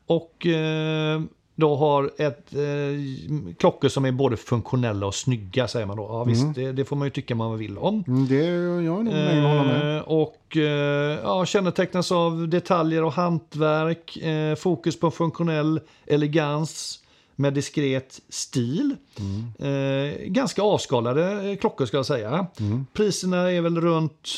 [0.05, 1.21] Och eh,
[1.55, 6.03] då har ett eh, klockor som är både funktionella och snygga säger man då.
[6.03, 8.03] Ja, visst, det, det får man ju tycka man vill om.
[8.07, 9.97] Mm, Det jag är nog med hålla med.
[9.97, 16.99] Eh, och eh, ja, kännetecknas av detaljer och hantverk, eh, fokus på funktionell elegans
[17.35, 18.95] med diskret stil.
[19.19, 19.53] Mm.
[19.59, 22.47] Eh, ganska avskalade klockor ska jag säga.
[22.93, 24.29] Priserna är väl runt,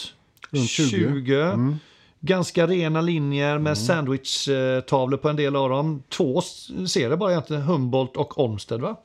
[0.51, 0.89] Runt 20.
[0.89, 1.41] 20.
[1.41, 1.75] Mm.
[2.19, 6.03] Ganska rena linjer med sandwich-tavlor på en del av dem.
[6.09, 8.95] Två s- serier bara egentligen, Humboldt och Olmsted va?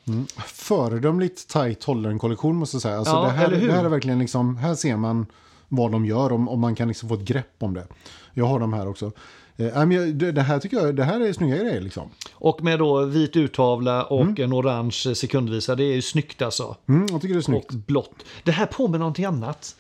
[0.47, 2.99] Föredömligt tight hållen kollektion måste jag säga.
[2.99, 3.69] Alltså, Ja, det, här, eller hur?
[3.69, 5.27] det här är verkligen liksom, här ser man
[5.69, 7.87] vad de gör om, om man kan liksom få ett grepp om det.
[8.35, 9.13] Jag har de här också.
[9.59, 9.89] Eh,
[10.33, 12.11] det, här tycker jag, det här är snygga grejer liksom.
[12.33, 15.77] Och med då vit urtavla och en orange sekundvisare.
[15.77, 16.77] Det är ju snyggt alltså.
[16.89, 17.71] Mm, jag tycker det är snyggt.
[17.71, 18.15] Och blått.
[18.45, 19.77] Det här påminner om någonting annat.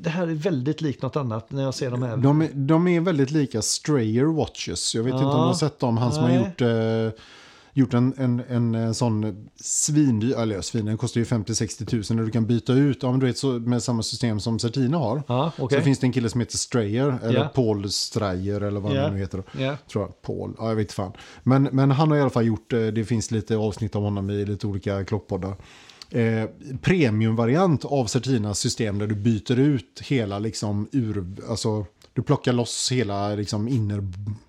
[0.00, 2.16] Det här är väldigt likt något annat när jag ser de här.
[2.16, 4.94] De, är- de är väldigt lika Strayer Watches.
[4.94, 5.96] Jag vet inte om du har sett dem.
[5.96, 6.38] Han som har Nej.
[6.38, 7.20] gjort, eh,
[7.76, 12.16] gjort en, en, en, eh, sån svindyr, eller svin, den kostar ju 50-60 tusen.
[12.16, 14.98] Där du kan byta ut, ja, men du vet, så, med samma system som Certina
[14.98, 15.22] har.
[15.28, 15.78] Ja, okej.
[15.78, 17.48] Så finns det en kille som heter Strayer, eller Ja.
[17.54, 19.02] Paul Strayer eller vad Ja.
[19.02, 19.42] han nu heter.
[19.58, 19.76] Ja.
[19.92, 21.12] Tror jag, Paul, ja jag vet fan.
[21.42, 24.30] Men, men han har i alla fall gjort, eh, det finns lite avsnitt av honom
[24.30, 25.56] i lite olika klockpoddar.
[26.10, 26.44] Eh,
[26.82, 32.92] premiumvariant av Certinas system där du byter ut hela liksom ur, alltså du plockar loss
[32.92, 34.08] hela liksom inner...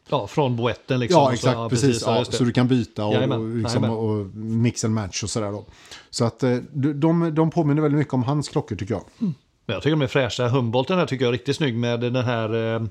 [0.09, 1.21] Ja, från boetten liksom.
[1.21, 2.01] Ja, Och så- exakt, precis.
[2.05, 2.37] ja, Ja, just det.
[2.37, 5.65] så du kan byta och, Jajamän, och, liksom, och mix and match och sådär då.
[6.09, 9.03] Så att eh, de, de, påminner väldigt mycket om hans klockor tycker jag.
[9.17, 10.47] Men jag tycker de är fräscha.
[10.47, 12.81] Humboldten här tycker jag är riktigt snygg med den här, eh,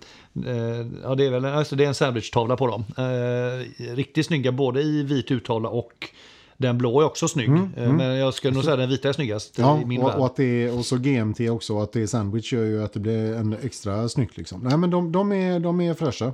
[0.47, 2.85] eh, ja det är väl alltså det är en sandwich-tavla på dem.
[2.97, 6.09] Eh, riktigt snygga både i vit urtavla och
[6.57, 7.49] den blå är också snygg.
[7.51, 10.19] Eh, Men jag skulle nog säga den vita är snyggast Ja, i min och, värld.
[10.19, 12.93] och, att det är, och så GMT också, att det är sandwich gör ju att
[12.93, 14.61] det blir en extra snyggt liksom.
[14.61, 16.33] Nej men de, de, är, de är fräscha.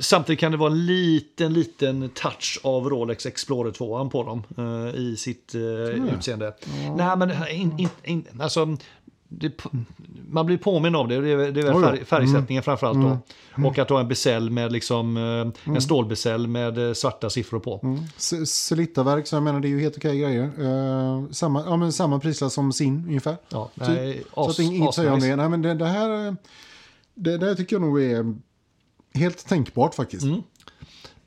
[0.00, 4.94] Samtidigt kan det vara en liten, liten touch av Rolex Explorer 2 på dem eh,
[5.00, 5.60] i sitt eh,
[6.14, 6.54] utseende.
[6.96, 8.76] Nej, men in, in, in, alltså,
[9.28, 9.52] det,
[10.28, 11.20] man blir påminn av det.
[11.20, 13.18] Det är, det är väl färg, färgsättningen framförallt Mm.
[13.56, 13.68] då.
[13.68, 15.16] Och att har en besäll med liksom,
[15.66, 17.80] eh, en stålbesäll med eh, svarta siffror på.
[17.82, 17.98] Mm.
[18.46, 20.42] Selittaverk, så jag menar det är ju helt okej grejer.
[20.44, 23.36] Eh, samma, ja, men samma prisklass som sin ungefär.
[23.48, 23.88] Ja, Typ.
[23.88, 25.36] nej, så att ing- inget att om det.
[25.36, 26.36] Nej, men det, det här
[27.14, 28.34] det, det här tycker jag nog är
[29.14, 30.22] helt tänkbart faktiskt.
[30.24, 30.42] Mm.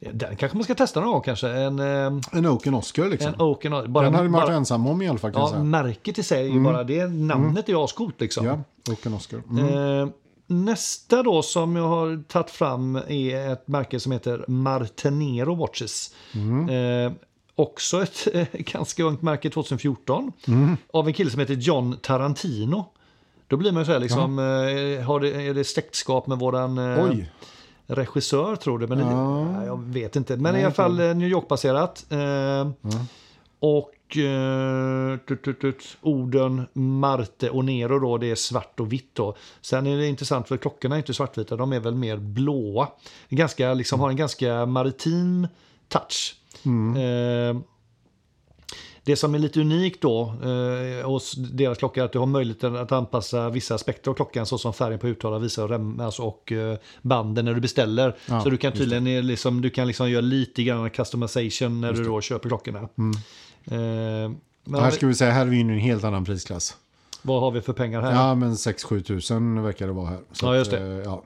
[0.09, 1.49] Den kanske man ska testa någon gång kanske.
[1.49, 3.33] En, eh, En Oaken Oscar liksom.
[3.33, 3.71] en Oaken.
[3.71, 5.63] Bara, Den hade man varit bara, ensam om i alla fall ja, säga.
[5.63, 7.07] märket i sig är ju bara det.
[7.07, 8.45] Namnet är ju ascoolt liksom.
[8.45, 9.41] Ja, Oaken Oscar.
[9.49, 10.01] Mm.
[10.03, 10.09] Eh,
[10.47, 16.13] nästa då som jag har tagit fram är ett märke som heter Martenero Watches.
[16.69, 17.11] Eh,
[17.55, 20.31] också ett eh, ganska ungt märke 2014.
[20.93, 22.85] Av en kille som heter John Tarantino.
[23.47, 26.77] Då blir man ju så här liksom, eh, har det, är det släktskap med våran
[26.77, 27.31] eh, Oj,
[27.95, 28.87] regissör tror du?
[28.87, 29.43] Men det, Ja.
[29.51, 30.37] nej, jag vet inte.
[30.37, 32.05] Men Nej, i alla fall eh, New York-baserat.
[32.09, 32.69] Eh,
[33.59, 39.09] Och eh, tut, tut, tut, orden Marte och Nero då, det är svart och vitt
[39.15, 39.35] då.
[39.61, 42.87] Sen är det intressant för klockorna är inte svartvita, de är väl mer blåa.
[43.29, 45.47] Ganska, liksom, har en ganska maritim
[45.87, 46.35] touch.
[46.97, 47.57] Eh,
[49.03, 52.75] det som är lite unikt då eh, hos deras klocka är att du har möjligheten
[52.75, 56.77] att anpassa vissa aspekter av klockan såsom färgen på högtalare, visar rem, alltså, och eh,
[57.01, 58.15] banden när du beställer.
[58.29, 61.93] Ja, så du kan tydligen eh, liksom, du kan liksom göra lite grann customization när
[61.93, 62.79] du då köper klockorna.
[62.79, 62.87] Eh,
[63.65, 64.35] men
[64.67, 64.83] Mm.
[64.83, 66.77] här ska vi säga, här är vi inne i en helt annan prisklass.
[67.21, 68.11] vad har vi för pengar här?
[68.11, 70.19] Ja, men 6-7 tusen verkar det vara här.
[70.31, 70.85] Så Ja, just att, det.
[70.85, 71.23] eh, ja.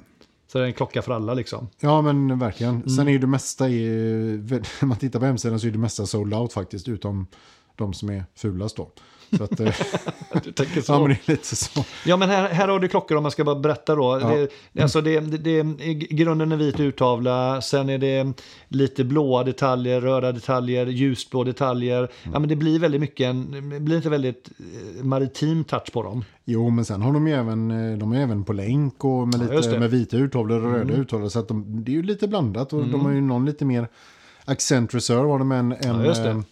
[0.47, 1.67] Så det är en klocka för alla liksom.
[1.80, 2.76] ja, men verkligen.
[2.76, 2.89] Mm.
[2.89, 3.86] Sen är ju det mesta, i,
[4.82, 7.28] när man tittar på hemsidan så är det mesta sold out faktiskt, utom
[7.76, 8.91] de som är fulast då.
[9.38, 9.76] Så att, eh,
[10.43, 10.93] Du tänker så.
[10.93, 11.86] ja, men det är lite så.
[12.05, 14.19] Ja men här, här har du klockor om man ska bara berätta då.
[14.21, 14.47] Ja.
[14.71, 15.63] Det, alltså det, det, det,
[15.93, 18.34] grunden är vit urtavla, sen är det
[18.67, 22.11] lite blåa detaljer, röda detaljer, ljusblå detaljer.
[22.34, 26.03] Ja men det blir väldigt mycket en, det blir inte väldigt eh, maritim touch på
[26.03, 26.23] dem.
[26.45, 29.47] Jo, men sen har de ju även, eh, de är även på länk och med,
[29.49, 29.69] Ja, lite.
[29.69, 29.80] Mm.
[29.80, 31.30] med vita urtavlor och röda urtavlor.
[31.30, 33.88] Så att de, det är ju lite blandat och de har ju någon lite mer
[34.45, 36.43] Accent Reserve har de en, en Ja,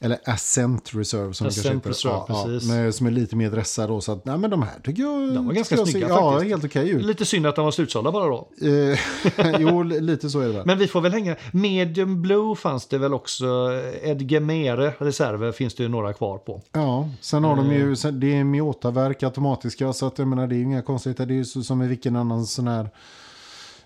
[0.00, 2.44] eller Accent Reserve som Accent det kanske Reserve, heter.
[2.52, 2.70] precis.
[2.70, 4.00] med, som är lite mer dressad då.
[4.00, 5.34] Så att, nej men de här tycker jag...
[5.34, 6.50] De var ganska snygga Ja, faktiskt.
[6.50, 7.04] helt okej ut.
[7.04, 8.48] Lite synd att de var slutsålda bara då.
[8.62, 8.98] Eh,
[9.60, 10.66] jo, li- lite så är det väl.
[10.66, 11.36] Men vi får väl hänga.
[11.52, 13.46] Medium Blue fanns det väl också.
[14.02, 16.62] Edgar Mere reserver finns det ju några kvar på.
[16.72, 17.76] Ja, sen har de Eh.
[17.76, 21.26] ju, sen- det är Miota-verk automatiska, så att jag menar det är ju inga konstigheter.
[21.26, 22.90] Det är ju som i vilken annan sån här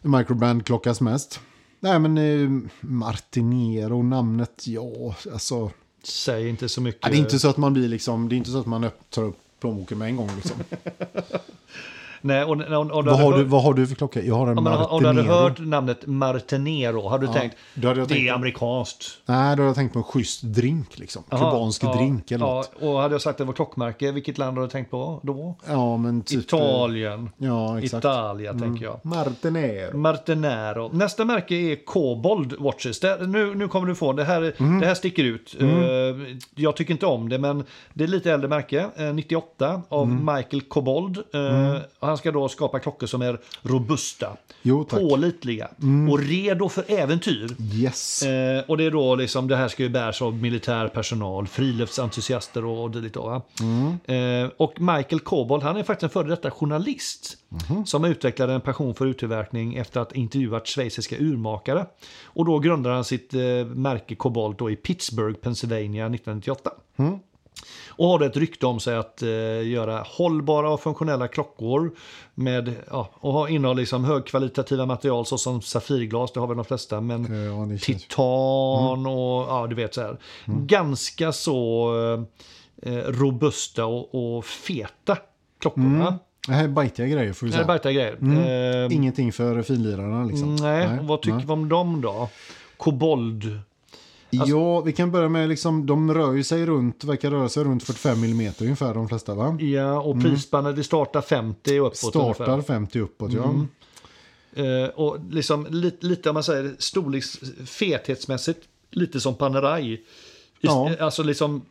[0.02, 1.40] microband-klocka som helst.
[1.80, 5.70] Nej men eh, Martinero, namnet, ja, alltså.
[6.02, 7.00] Säg inte så mycket.
[7.02, 8.90] Ja, det är inte så att man blir liksom, det är inte så att man
[9.10, 10.56] tar upp plånboken med en gång liksom.
[12.20, 14.22] Nej, och, och, och, och, vad, har du, vad har du för klocka?
[14.22, 15.42] Jag har en Om, man, om du hade Martinero.
[15.42, 19.04] hört namnet Martenero, har du tänkt då hade det tänkt är amerikanskt?
[19.26, 21.22] Nej, då har jag tänkt på en schysst drink liksom.
[21.30, 22.72] Jaha, Kubansk ja, drink eller ja, något.
[22.80, 25.54] Och hade jag sagt att det var klockmärke, vilket land har du tänkt på då?
[25.68, 26.40] Ja, men typ...
[26.40, 27.30] Italien.
[27.38, 28.04] Ja, exakt.
[28.04, 28.14] Mm.
[28.16, 29.00] Italia tänker jag.
[29.02, 29.96] Martinero.
[29.96, 30.90] Martenero.
[30.92, 33.00] Nästa märke är Kobold Watches.
[33.00, 34.80] Det, nu, nu kommer du få, det här, Mm.
[34.80, 35.56] det här sticker ut.
[35.60, 35.66] Eh,
[36.54, 37.64] jag tycker inte om det, men
[37.94, 38.86] det är lite äldre märke.
[38.96, 40.34] eh, 98 av Mm.
[40.36, 41.18] Michael Kobold.
[42.10, 44.98] Han ska då skapa klockor som är robusta, Jo, tack.
[44.98, 45.10] Mm.
[45.10, 45.68] pålitliga
[46.10, 47.56] och redo för äventyr.
[47.74, 48.22] Yes.
[48.22, 52.64] Eh, och det är då liksom, det här ska ju bäras av militär personal, friluftsentusiaster
[52.64, 53.16] och, och dylikt.
[53.60, 54.44] Mm.
[54.44, 57.36] Eh, och Michael Kobold, han är faktiskt en före detta journalist.
[57.48, 57.86] Mhm.
[57.86, 61.86] Som utvecklade en passion för urtillverkning efter att ha intervjuat schweiziska urmakare.
[62.24, 66.70] Och då grundade han sitt eh, märke Kobold då i Pittsburgh, Pennsylvania 1998.
[66.96, 67.18] Mm.
[68.00, 71.90] Och har ett rykte om sig att eh, göra hållbara och funktionella klockor
[72.34, 77.00] med, ja, och ha innehåll liksom högkvalitativa material såsom safirglas, det har väl de flesta,
[77.00, 80.16] men Ja, det titan och ja, du vet så här.
[80.46, 81.90] Ganska så
[82.82, 85.16] eh, eh, robusta och, och feta
[85.60, 85.98] klockor.
[85.98, 86.18] va?
[86.46, 87.92] Det här är bajtiga grejer får vi Det här är säga.
[87.92, 88.86] bajtiga grejer.
[88.86, 90.56] Eh, Ingenting för finlirarna liksom.
[90.56, 91.46] nej, och vad tycker nej.
[91.46, 92.28] vi om dem då?
[92.76, 93.60] Kobold.
[94.32, 97.64] Alltså- Ja, vi kan börja med liksom, de rör ju sig runt, verkar röra sig
[97.64, 99.56] runt 45 mm ungefär de flesta va?
[99.60, 102.62] Ja, och prisspannet det startar 50 och uppåt Startar ungefär.
[102.74, 103.54] 50 uppåt ja.
[104.52, 108.60] Eh, och liksom lite, lite om man säger storleks fethetsmässigt
[108.90, 110.00] lite som Panerai.
[110.60, 110.90] Ja.
[111.00, 111.62] Alltså liksom,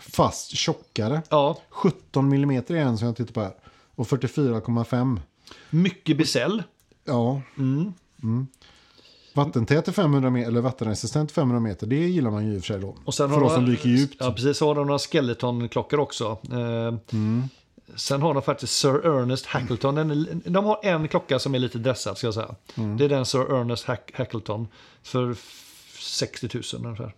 [0.00, 1.22] Fast tjockare.
[1.30, 3.52] ja, 17 mm är en som jag tittar på här.
[3.94, 5.20] Och 44,5.
[5.70, 6.62] mycket besäll.
[7.04, 7.42] Ja.
[7.58, 7.92] Mm.
[9.36, 11.86] Vattentät är 500 meter, eller vattenresistent 500 meter.
[11.86, 12.96] Det gillar man ju i och för sig då.
[13.04, 14.16] Och sen för har oss som de- dyker djupt.
[14.20, 14.56] Ja, precis.
[14.58, 16.38] Så har de några Skeleton-klockor också.
[16.52, 16.94] Eh,
[17.96, 19.94] Sen har de faktiskt Sir Ernest Hackleton.
[19.94, 22.54] Den de har en klocka som är lite dressad, ska jag säga.
[22.98, 24.68] Det är den Sir Ernest Hack, Hackleton
[25.02, 27.14] för f- 60 000 ungefär.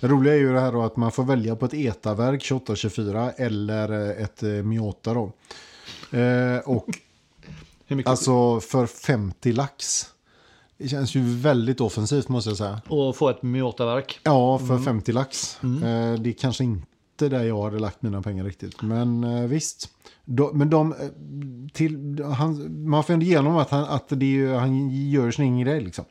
[0.00, 3.30] Det roliga är ju det här då att man får välja på ett ETA-verk 2824
[3.32, 5.32] eller eh, ett eh, Miota då.
[6.18, 6.86] Eh, och
[8.06, 10.06] alltså för 50 lax.
[10.82, 12.80] Det känns ju väldigt offensivt måste jag säga.
[12.88, 14.20] och få ett Miota-verk.
[14.22, 15.58] Ja, för 50 lax.
[15.62, 18.82] Eh, det är kanske inte där jag hade lagt mina pengar riktigt.
[18.82, 19.88] Men eh, visst.
[20.24, 20.98] Då, men de, eh,
[21.72, 25.60] till, han, man får ändå igenom att, han, att det är, han gör sin egen
[25.60, 26.04] grej liksom.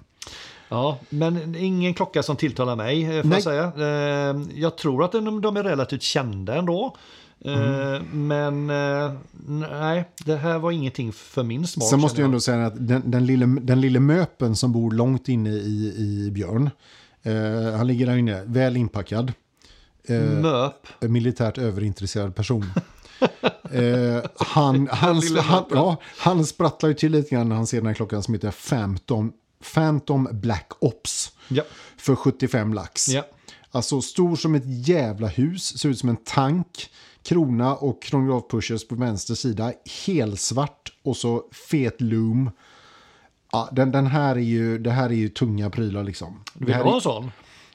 [0.70, 3.74] Ja, men ingen klocka som tilltalar mig, får jag säga.
[4.54, 6.96] Jag tror att de, de är relativt kända ändå.
[7.46, 9.14] Eh, Men eh,
[9.48, 11.90] nej, det här var ingenting för min smak.
[11.90, 15.30] Sen måste jag ändå säga att den, den, lille, den lille möpen som bor långt
[15.30, 16.70] inne i, i Björn.
[17.24, 19.34] Eh, han ligger där inne, väl inpackad.
[20.04, 21.02] Eh, Möp.
[21.02, 22.66] militärt överintresserad person.
[23.72, 27.88] eh, han, han, han, ja, han sprattlar ju till lite grann när han ser den
[27.88, 29.34] här klockan som heter Phantom,
[29.74, 31.32] Phantom Black Ops.
[31.48, 31.64] Ja.
[31.98, 33.08] För 75 lax.
[33.08, 33.26] Ja.
[33.72, 36.90] Alltså stor som ett jävla hus, ser ut som en tank.
[37.24, 39.74] Krona och kronograf-pushers på vänster sida.
[40.06, 42.52] Helsvart och så fet loom.
[43.52, 46.44] Ja, den, den här är ju, det här är ju tunga prylar liksom.
[46.54, 47.32] Du vill ha en sån?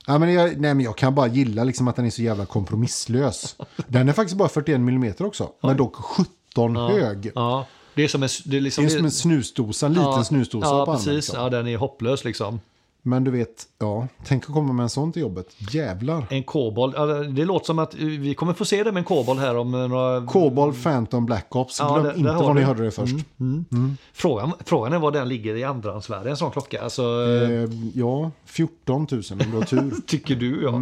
[0.06, 2.46] ja, men jag, nej, men jag kan bara gilla liksom att den är så jävla
[2.46, 3.56] kompromisslös.
[3.88, 5.50] Den är faktiskt bara 41 mm också.
[5.60, 7.32] Men dock 17 hög.
[7.34, 7.66] Ja.
[7.94, 10.24] Det är som en, det är liksom, Det är som en snusdosa, en liten ja,
[10.24, 11.06] snusdosa Ja, precis.
[11.06, 11.40] Liksom.
[11.40, 12.60] Ja, den är hopplös liksom.
[13.06, 15.46] Men du vet, ja, tänk att komma med en sån till jobbet.
[15.72, 16.26] Jävlar.
[16.30, 16.94] En kobold.
[16.96, 19.74] Ja, det låter som att vi kommer få se det med en kobold här om
[19.74, 20.26] eh, några...
[20.26, 21.80] Kobold Phantom Black Ops.
[21.80, 23.14] Ja, Glöm det inte var ni hörde det först.
[24.12, 26.82] Frågan, frågan är var den ligger i andrahandsvärde, en sån klocka.
[26.82, 29.94] Alltså, Eh, ja, 14 000 om du har tur.
[30.06, 30.80] Tycker du ja.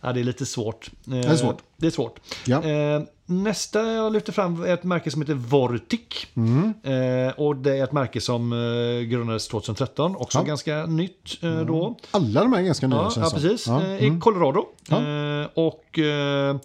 [0.00, 0.12] ja.
[0.12, 0.90] Det är lite svårt.
[1.04, 1.58] Det är svårt.
[1.76, 2.20] Det är svårt.
[2.46, 2.62] Ja.
[2.62, 3.02] Eh,
[3.32, 6.00] nästa jag lyfter fram är ett märke som heter Vortic.
[6.34, 6.74] Mm.
[6.82, 10.16] Eh, och det är ett märke som eh, grundades 2013.
[10.16, 10.44] Också Ja.
[10.44, 11.96] ganska nytt eh, då.
[12.10, 13.66] Alla de här är ganska nya Ja, känns ja precis.
[13.66, 14.20] Ja, Eh, I mm.
[14.20, 14.66] Colorado.
[14.90, 16.56] Eh, och eh,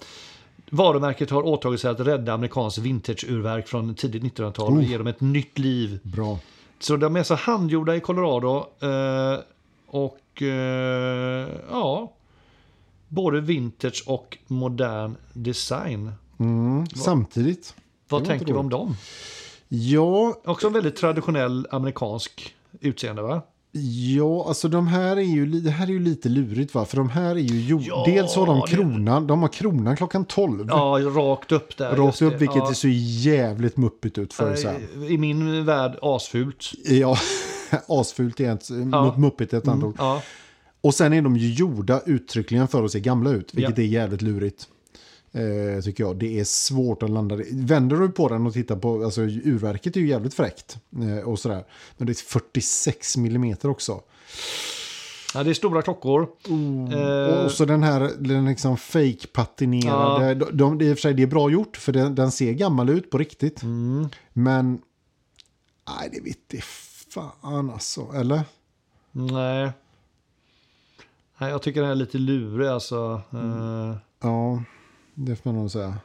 [0.69, 4.89] varumärket har åtagit sig att rädda amerikanskt vintage-urverk från tidigt 1900-tal och Oh.
[4.89, 5.99] ge dem ett nytt liv.
[6.03, 6.39] Bra.
[6.79, 8.65] Så de är så handgjorda i Colorado.
[8.79, 9.39] Eh,
[9.87, 10.41] och
[11.71, 12.11] ja,
[13.07, 16.11] både vintage och modern design.
[16.39, 16.87] Mm.
[16.87, 17.73] Samtidigt.
[18.09, 18.95] Vad Det tänker vi om dem?
[19.67, 23.41] Ja, Också en väldigt traditionell amerikansk utseende va?
[24.17, 26.85] ja, alltså de här är ju, det här är ju lite lurigt va?
[26.85, 29.97] För de här är ju, jo, Ja, dels har de det- kronan, de har kronan
[29.97, 30.65] klockan 12.
[30.69, 31.95] Ja, rakt upp där.
[31.95, 32.37] Rakt upp, det.
[32.37, 32.69] vilket ja.
[32.69, 32.87] är så
[33.29, 35.11] jävligt muppigt ut för här.
[35.11, 36.71] I min värld asfult.
[36.85, 37.17] Ja,
[37.87, 39.15] asfult är ett, Ja.
[39.17, 39.95] muppigt är ett annat ord.
[39.97, 40.21] Ja,
[40.81, 43.83] Och sen är de ju gjorda uttryckligen för att se gamla ut, vilket Ja.
[43.83, 44.67] är jävligt lurigt.
[45.31, 46.15] Eh, tycker jag.
[46.15, 47.37] Det är svårt att landa.
[47.51, 50.77] Vänder du på den och tittar på, alltså urverket är ju jävligt fräckt.
[51.01, 51.65] Eh, och sådär.
[51.97, 54.01] Men det är 46 millimeter också.
[55.33, 56.27] ja, det är stora klockor.
[56.93, 60.33] Eh, Och så den här, den liksom fake patinerade.
[60.33, 63.09] De, de, det är sig det är bra gjort, för den, den ser gammal ut
[63.11, 63.63] på riktigt.
[63.63, 64.07] Mm.
[64.33, 64.81] Men,
[65.99, 66.63] nej det vet det
[67.09, 68.07] fan alltså.
[68.15, 68.41] Eller?
[69.11, 69.71] nej.
[71.37, 73.21] nej, jag tycker den är lite lurig alltså.
[73.33, 74.63] Eh, Ja,
[75.19, 75.97] det får man nog säga.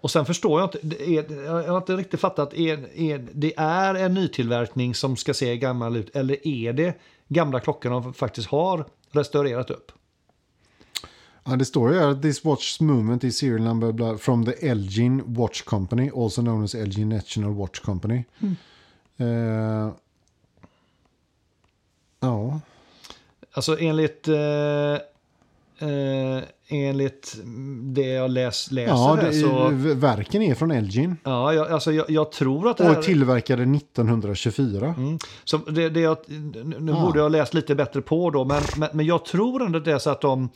[0.00, 3.94] Och sen förstår jag inte, är, jag har inte riktigt fattat, är, är, det är
[3.94, 8.84] en nytillverkning som ska se gammal ut eller är det gamla klockor de faktiskt har
[9.10, 9.92] restaurerat upp?
[11.44, 14.68] Ja, det står ju här att this watch's movement is serial number blah, from the
[14.68, 18.24] Elgin Watch Company, also known as Elgin National Watch Company.
[19.16, 19.90] Eh,
[22.20, 22.60] ja,
[23.52, 24.96] Alltså enligt, eh,
[25.80, 27.36] eh, enligt
[27.82, 29.68] det jag läs, läser ja det, så...
[29.94, 32.98] verken är från Elgin Ja, jag, alltså jag, jag tror att det och här...
[32.98, 34.94] är tillverkade 1924.
[34.98, 35.18] Mm.
[35.44, 36.16] Så det, det jag,
[36.80, 37.04] nu Ah.
[37.06, 39.92] borde jag ha läst lite bättre på då, men, men, men jag tror ändå det
[39.92, 40.48] är så att de...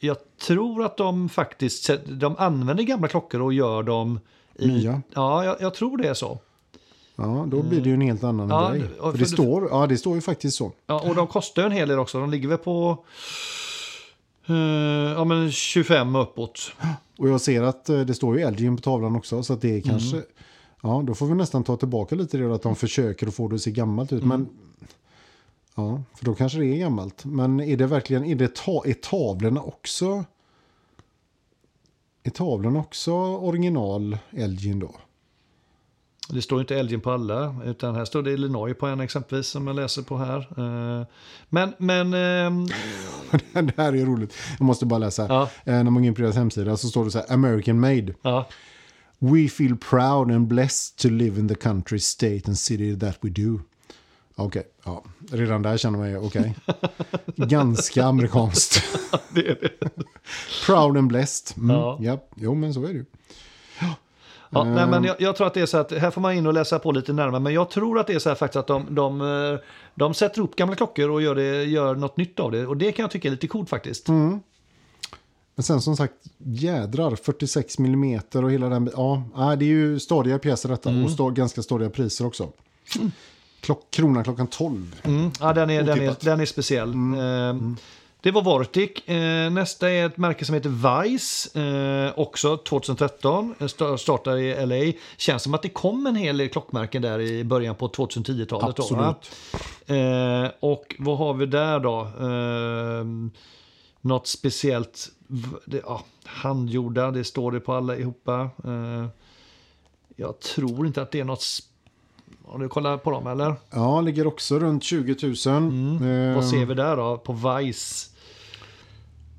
[0.00, 4.20] Jag tror att de faktiskt de använder gamla klockor och gör dem...
[4.58, 5.02] I, Nya.
[5.14, 6.38] Ja, jag, jag tror det är så.
[7.16, 8.82] Ja, då blir det ju en helt annan Ja, grej.
[9.00, 10.72] och För det, för- står, ja, det står ju faktiskt så.
[10.86, 12.20] Ja, och de kostar ju en hel del också.
[12.20, 12.98] De ligger väl på...
[14.48, 16.72] eh, ja, men 25 uppåt.
[17.18, 19.42] Och jag ser att eh, det står ju Elgin på tavlan också.
[19.42, 20.22] Så det är kanske...
[20.82, 23.54] Ja, då får vi nästan ta tillbaka lite det att de försöker att få det
[23.54, 24.24] att se gammalt ut.
[24.24, 24.48] Men...
[25.74, 27.24] Ja, för då kanske det är gammalt.
[27.24, 28.24] Men är det verkligen...
[28.24, 30.24] Är, det ta, är tavlorna också...
[32.22, 34.94] Är tavlorna också original Elgin då?
[36.30, 39.66] Det står inte Elgin på alla, utan här står det Illinois på en exempelvis som
[39.66, 40.38] jag läser på här.
[40.38, 41.06] Eh,
[41.48, 42.14] Men, men...
[42.14, 42.66] ehm,
[43.66, 44.34] det här är roligt.
[44.58, 45.26] Jag måste bara läsa.
[45.28, 45.42] Ja.
[45.64, 47.32] Eh, när man går in på deras hemsida så står det så här.
[47.32, 48.14] American made.
[48.22, 48.48] Ja,
[49.20, 53.28] We feel proud and blessed to live in the country, state and city that we
[53.30, 53.60] do.
[54.36, 55.04] Okej, ja.
[55.30, 56.54] redan där känner man ju okej.
[57.36, 58.82] Ganska amerikanskt.
[59.34, 59.70] Det är det.
[60.66, 61.56] Proud and blessed.
[61.62, 61.98] Mm, Ja.
[62.00, 62.24] ja.
[62.36, 63.04] Jo, men så är det ju.
[64.50, 64.90] Ja, nej, Ehm.
[64.90, 66.78] men jag, jag tror att det är så att här får man in och läsa
[66.78, 67.40] på lite närmare.
[67.40, 69.58] Men jag tror att det är så här faktiskt att de, de, eh,
[69.94, 72.66] de sätter upp gamla klockor och gör, det, gör något nytt av det.
[72.66, 74.08] Och det kan jag tycka är lite coolt faktiskt.
[74.08, 74.40] Mm.
[75.54, 78.90] Men sen som sagt, jädrar, 46 millimeter och hela den...
[78.96, 82.48] Ja, nej, det är ju stadiga pjäser detta och stå, ganska stadiga priser också.
[83.60, 85.00] Klock, krona klockan 12.
[85.02, 85.30] Mm.
[85.40, 86.88] Ja, den, är, den, är, den är speciell.
[86.90, 87.72] Eh,
[88.20, 89.08] Det var Vortic.
[89.08, 91.60] Eh, nästa är ett märke som heter Vice.
[91.60, 93.54] Eh, också 2013.
[93.58, 94.92] Eh, sta- Startar i LA.
[95.16, 98.76] Känns som att det kom en hel del klockmärken där i början på 2010-talet.
[98.76, 99.06] Då, va?
[99.18, 99.30] Absolut.
[99.86, 102.00] Eh, och vad har vi där då?
[102.00, 103.04] Eh,
[104.00, 105.08] något speciellt?
[105.26, 108.50] v- Det, ja, handgjorda, det står det på alla ihopa.
[110.16, 111.40] Jag tror inte att det är något...
[111.40, 111.64] sp-
[112.50, 113.54] Har du kollat på dem eller?
[113.70, 115.32] Ja, ligger också runt 20 000.
[115.32, 118.06] Eh, Vad ser vi där då på Vice?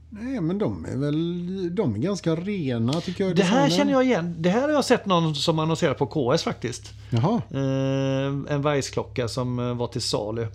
[0.09, 3.35] Nej, men de är väl de är ganska rena tycker jag.
[3.35, 3.77] Det här designen.
[3.77, 4.35] känner jag igen.
[4.37, 6.05] Det här har jag sett någon som annonserat på
[6.35, 6.93] KS faktiskt.
[7.09, 10.47] Jaha, Eh, en Vice-klocka som eh, var till salu.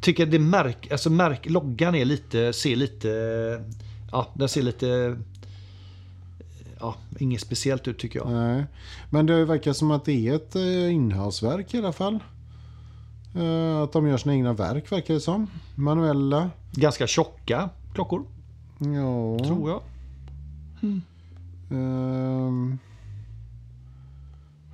[0.00, 3.08] Tycker det märk, alltså märk, loggan är lite, ser lite,
[4.12, 5.16] ja den ser lite,
[6.80, 8.30] ja inget speciellt ut tycker jag.
[8.30, 8.64] nej.
[9.10, 12.18] Men det verkar som att det är ett eh, inhouseverk i alla fall.
[13.34, 15.46] Eh, att de gör sina egna verk verkar det som.
[15.74, 16.50] Manuella.
[16.72, 18.24] Ganska tjocka klockor,
[18.78, 19.44] Ja.
[19.46, 19.80] tror jag.
[21.70, 22.78] Ehm,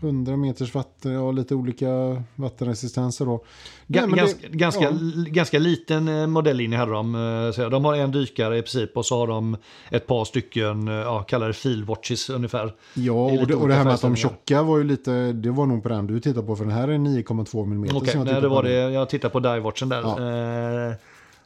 [0.02, 1.86] 100 meters vatten, ja lite olika
[2.34, 3.44] vattenresistenser då.
[3.86, 4.90] Ga- Nej, ganska, det- ganska, ja.
[5.26, 7.14] ganska liten eh, modelllinje hade de.
[7.14, 9.56] eh, så De har en dykare i princip och så har de
[9.90, 12.74] ett par stycken, eh, ja, kallar det filwatches ungefär.
[12.94, 15.66] Ja, och det, och det här med att de tjocka var ju lite, det var
[15.66, 17.96] nog på den du tittar på för den här är 9,2 mm.
[17.96, 18.72] Okej, nej, det var det.
[18.72, 20.00] Jag tittar på divewatchen där.
[20.02, 20.88] Ja.
[20.88, 20.94] Eh,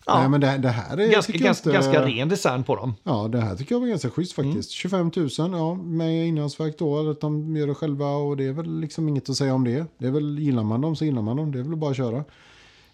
[0.06, 2.94] ja, Nej men det, det här är ganska, ganska, inte- ganska ren design på dem.
[3.04, 4.70] Ja, det här tycker jag var ganska schysst faktiskt.
[4.70, 8.80] 25 000, ja, med inlandsverk då, att de gör det själva och det är väl
[8.80, 9.84] liksom inget att säga om det.
[9.98, 11.96] Det är väl, gillar man dem så gillar man dem, det är väl bara att
[11.96, 12.24] köra.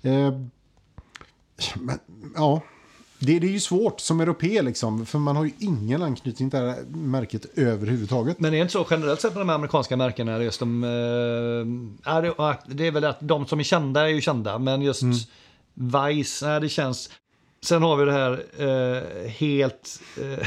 [0.03, 0.33] Eh,
[1.75, 1.99] men,
[2.37, 2.61] ja,
[3.19, 6.61] det, det är ju svårt som europé liksom, för man har ju ingen anknytning till
[6.61, 8.41] det här märket överhuvudtaget.
[8.41, 10.43] Men det är inte så generellt sett med de amerikanska märkena.
[10.43, 10.83] Just de,
[12.05, 15.17] ja, det är väl att de som är kända är ju kända, men just Mm.
[15.75, 17.11] Vice, nej, det känns...
[17.65, 20.01] Sen har vi det här eh, helt...
[20.21, 20.47] Eh,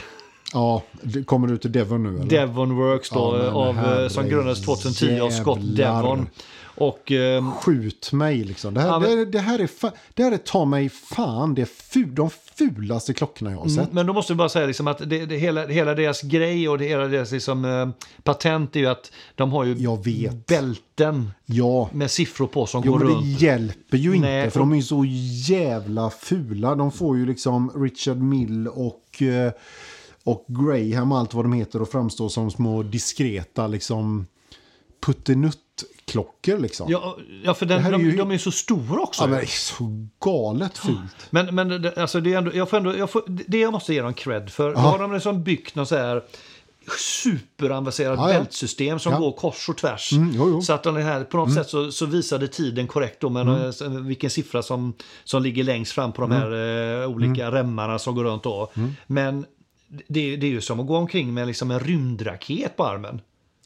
[0.54, 2.30] Ja, det kommer du till Devon nu eller?
[2.30, 5.60] Devon Works då, Ja, av, eh, som grundades 2010 av Scott.
[5.62, 6.28] Devon.
[6.78, 8.74] Och eh, Skjut mig liksom.
[8.74, 9.70] Det här, Ja, men- det, det här är,
[10.14, 13.94] det här är ta mig fan det fu, de fulaste klockorna jag har sett.
[13.94, 16.78] Men då måste vi bara säga liksom att det, det, hela, hela deras grej och
[16.78, 17.90] det, hela deras liksom, eh,
[18.24, 20.46] patent är ju att de har ju Jag vet.
[20.46, 23.40] bälten Ja, med siffror på som jo, går men runt.
[23.40, 25.06] det hjälper ju inte Nej, för de är ju så
[25.54, 26.76] jävla fula.
[26.76, 29.52] De får ju liksom Richard Mill och, eh,
[30.24, 34.26] och Graham allt vad de heter och framstår som små diskreta liksom
[36.16, 36.92] puttenuttklockor liksom.
[36.92, 39.24] Ja, ja, för den, de, ju- de är så stora också.
[39.24, 41.28] Ja, men det är så galet fult.
[41.30, 44.02] Men, men alltså det, är ändå, jag får ändå, jag får, det jag måste ge
[44.02, 44.72] dem cred för.
[44.74, 46.24] Då har de liksom byggt något så här
[46.98, 48.40] superavancerat Ja, ja.
[48.40, 49.20] bältsystem som Ja.
[49.20, 50.12] går kors och tvärs.
[50.14, 50.62] Mm, jo, jo.
[50.62, 53.48] Så att de här, på något sätt så, så visade tiden korrekt då, men
[53.82, 54.08] Mm.
[54.08, 54.94] vilken siffra som,
[55.24, 56.52] som ligger längst fram på de här
[57.02, 57.54] eh, olika Mm.
[57.54, 58.72] remmarna som går runt då.
[59.08, 59.46] Men
[60.08, 63.22] det, det är ju som att gå omkring med liksom en rymdraket på armen.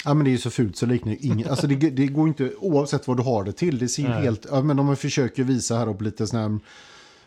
[0.05, 2.27] Ja men det är ju så fult så liknar ju ingen, alltså det, det går
[2.27, 3.79] inte oavsett vad du har det till.
[3.79, 6.59] Det ser ju helt, ja men de försöker visa här upp lite sådana här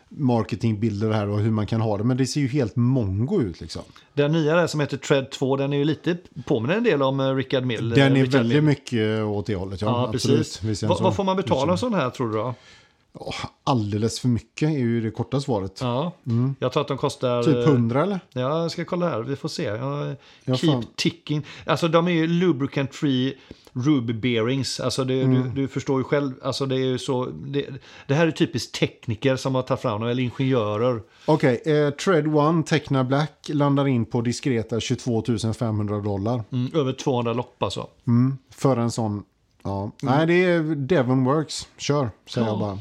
[0.09, 2.03] marketingbilder här och hur man kan ha det.
[2.03, 3.81] Men det ser ju helt mongo ut liksom.
[4.13, 7.19] Den nya där som heter Tread 2, den är ju lite, påminner en del om
[7.19, 7.91] eh, Rickard Mill.
[7.91, 8.63] eh, Den är Richard väldigt Mill.
[8.63, 9.81] mycket åt det hållet.
[9.81, 10.59] Ja, Ja, absolut.
[10.61, 10.83] precis.
[10.83, 12.55] Vad, vad får man betala en sån här tror du då?
[13.19, 13.33] Ja,
[13.63, 15.77] alldeles för mycket är ju det korta svaret.
[15.81, 16.11] Ja,
[16.59, 17.43] jag tror att de kostar...
[17.43, 18.19] Typ eh, 100 eller?
[18.33, 19.21] Ja, jag ska kolla här.
[19.21, 19.63] Vi får se.
[19.63, 20.85] Ja, Ja, keep fan.
[20.95, 21.45] ticking.
[21.65, 23.37] Alltså de är ju lubricant free
[23.73, 24.79] ruby bearings.
[24.79, 25.43] Alltså det, Mm.
[25.43, 26.31] du, du förstår ju själv.
[26.43, 27.25] Alltså det är ju så.
[27.25, 27.65] Det,
[28.07, 31.01] det här är typiskt tekniker som har tagit fram dem, eller ingenjörer.
[31.25, 35.23] Okej, eh, Tread One Techna Black landar in på diskreta 22
[35.59, 36.43] 500 dollar.
[36.51, 37.87] Mm, över 200 lopp alltså.
[38.07, 39.23] Mm, för en sån,
[39.63, 39.91] ja.
[40.01, 42.79] Nej det är Devon Works, kör säger jag bara.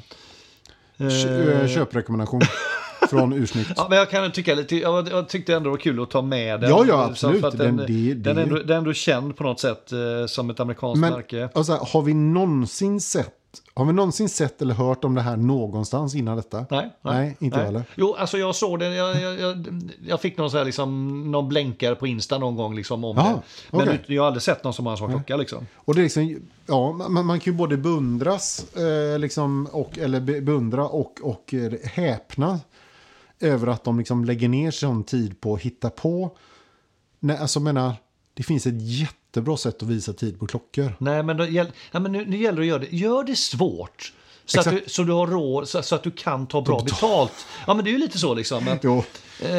[1.11, 2.40] Kö- Eh, eh, Köprekommendation
[3.11, 3.70] från Ursnyggt.
[3.76, 6.22] Ja, men jag kan tycka lite, jag, jag tyckte ändå det var kul att ta
[6.22, 6.70] med den.
[6.70, 7.40] Ja, ja, absolut.
[7.40, 9.92] för att Den, Den- det- den, är ändå, den är ändå känd på något sätt
[9.92, 11.48] eh, som ett amerikanskt Men märke.
[11.55, 13.34] alltså, har vi någonsin sett
[13.74, 16.66] har vi någonsin sett eller hört om det här någonstans innan detta?
[16.70, 17.84] Nej, Nej, inte jag heller.
[17.94, 18.94] Jo, alltså jag såg det.
[18.94, 22.74] Jag, jag, jag, jag fick någon, så här, liksom, någon blänkare på Insta någon gång
[22.76, 23.42] liksom, om Jaha, det.
[23.76, 24.00] Men okej.
[24.07, 25.36] jag har aldrig sett någon som har en sån klocka.
[25.36, 25.66] Liksom.
[25.76, 26.36] Och det är liksom,
[26.66, 31.55] ja, man, man kan ju både beundras, eh, liksom, och, eller be- beundra och, och
[31.55, 32.61] eh, häpna
[33.40, 36.36] över att de liksom lägger ner sån tid på att hitta på.
[37.20, 37.92] Nej, alltså menar,
[38.34, 38.80] det finns ett
[39.33, 40.93] jättebra sätt att visa tid på klockor.
[40.99, 44.12] Nej, men, då, ja, men nu, nu gäller det att göra det, gör det svårt.
[44.47, 47.47] Så att, du, så du har råd, så, så att du kan ta bra betalt.
[47.66, 48.78] Ja, men det är ju lite så liksom.
[48.82, 49.05] Jo.
[49.40, 49.51] eh,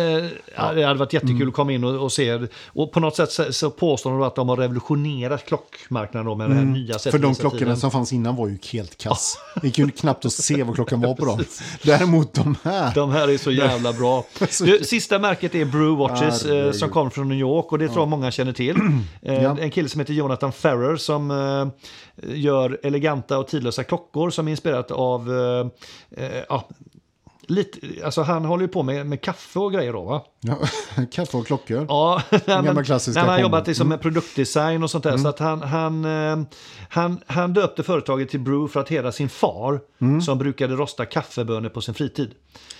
[0.55, 1.47] ja, det hade varit jättekul Mm.
[1.47, 2.39] att komma in och, och se.
[2.67, 6.49] Och på något sätt så, så påstår de att de har revolutionerat klockmarknaden då med
[6.49, 7.36] det här nya sättet Mm.
[7.36, 9.38] För de att klockorna som fanns innan var ju helt kass.
[9.61, 11.43] Det gick ju knappt att se vad klockan var på dem.
[11.84, 12.91] Däremot de här.
[12.95, 14.25] De här är så jävla bra.
[14.63, 17.99] Du, sista märket är Brew Watches eh, som kommer från New York och det tror
[18.01, 18.75] jag många känner till.
[19.21, 19.43] Eh.
[19.43, 21.67] En kille som heter Jonathan Ferrer som eh,
[22.22, 25.68] gör eleganta och tidlösa klockor som är inspirerat av eh,
[26.24, 26.70] eh, ja,
[27.47, 30.26] lite, alltså han håller ju på med, med kaffe och grejer då va?
[30.43, 30.57] Ja,
[31.11, 31.85] kaffe och klockor.
[31.89, 35.17] Ja, nej, men, klassiska nej, han har jobbat liksom med produktdesign och sånt där.
[35.17, 36.45] Så att han, han, eh,
[36.89, 39.81] han, han döpte företaget till Brew för att hedra sin far
[40.21, 42.31] som brukade rosta kaffebönor på sin fritid.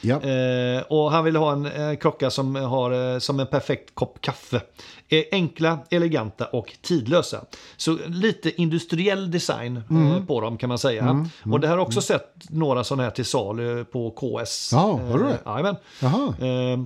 [0.02, 0.22] Ja.
[0.22, 4.22] Eh, och han ville ha en eh, klocka som har eh, som en perfekt kopp
[4.22, 4.62] kaffe.
[5.08, 7.46] Eh, enkla, eleganta och tidlösa.
[7.78, 11.04] Så lite industriell design eh, på dem kan man säga.
[11.52, 14.70] Och det har också sett några sådana här till salu på KS.
[14.74, 15.40] Ja, har du det?
[16.40, 16.80] Eh,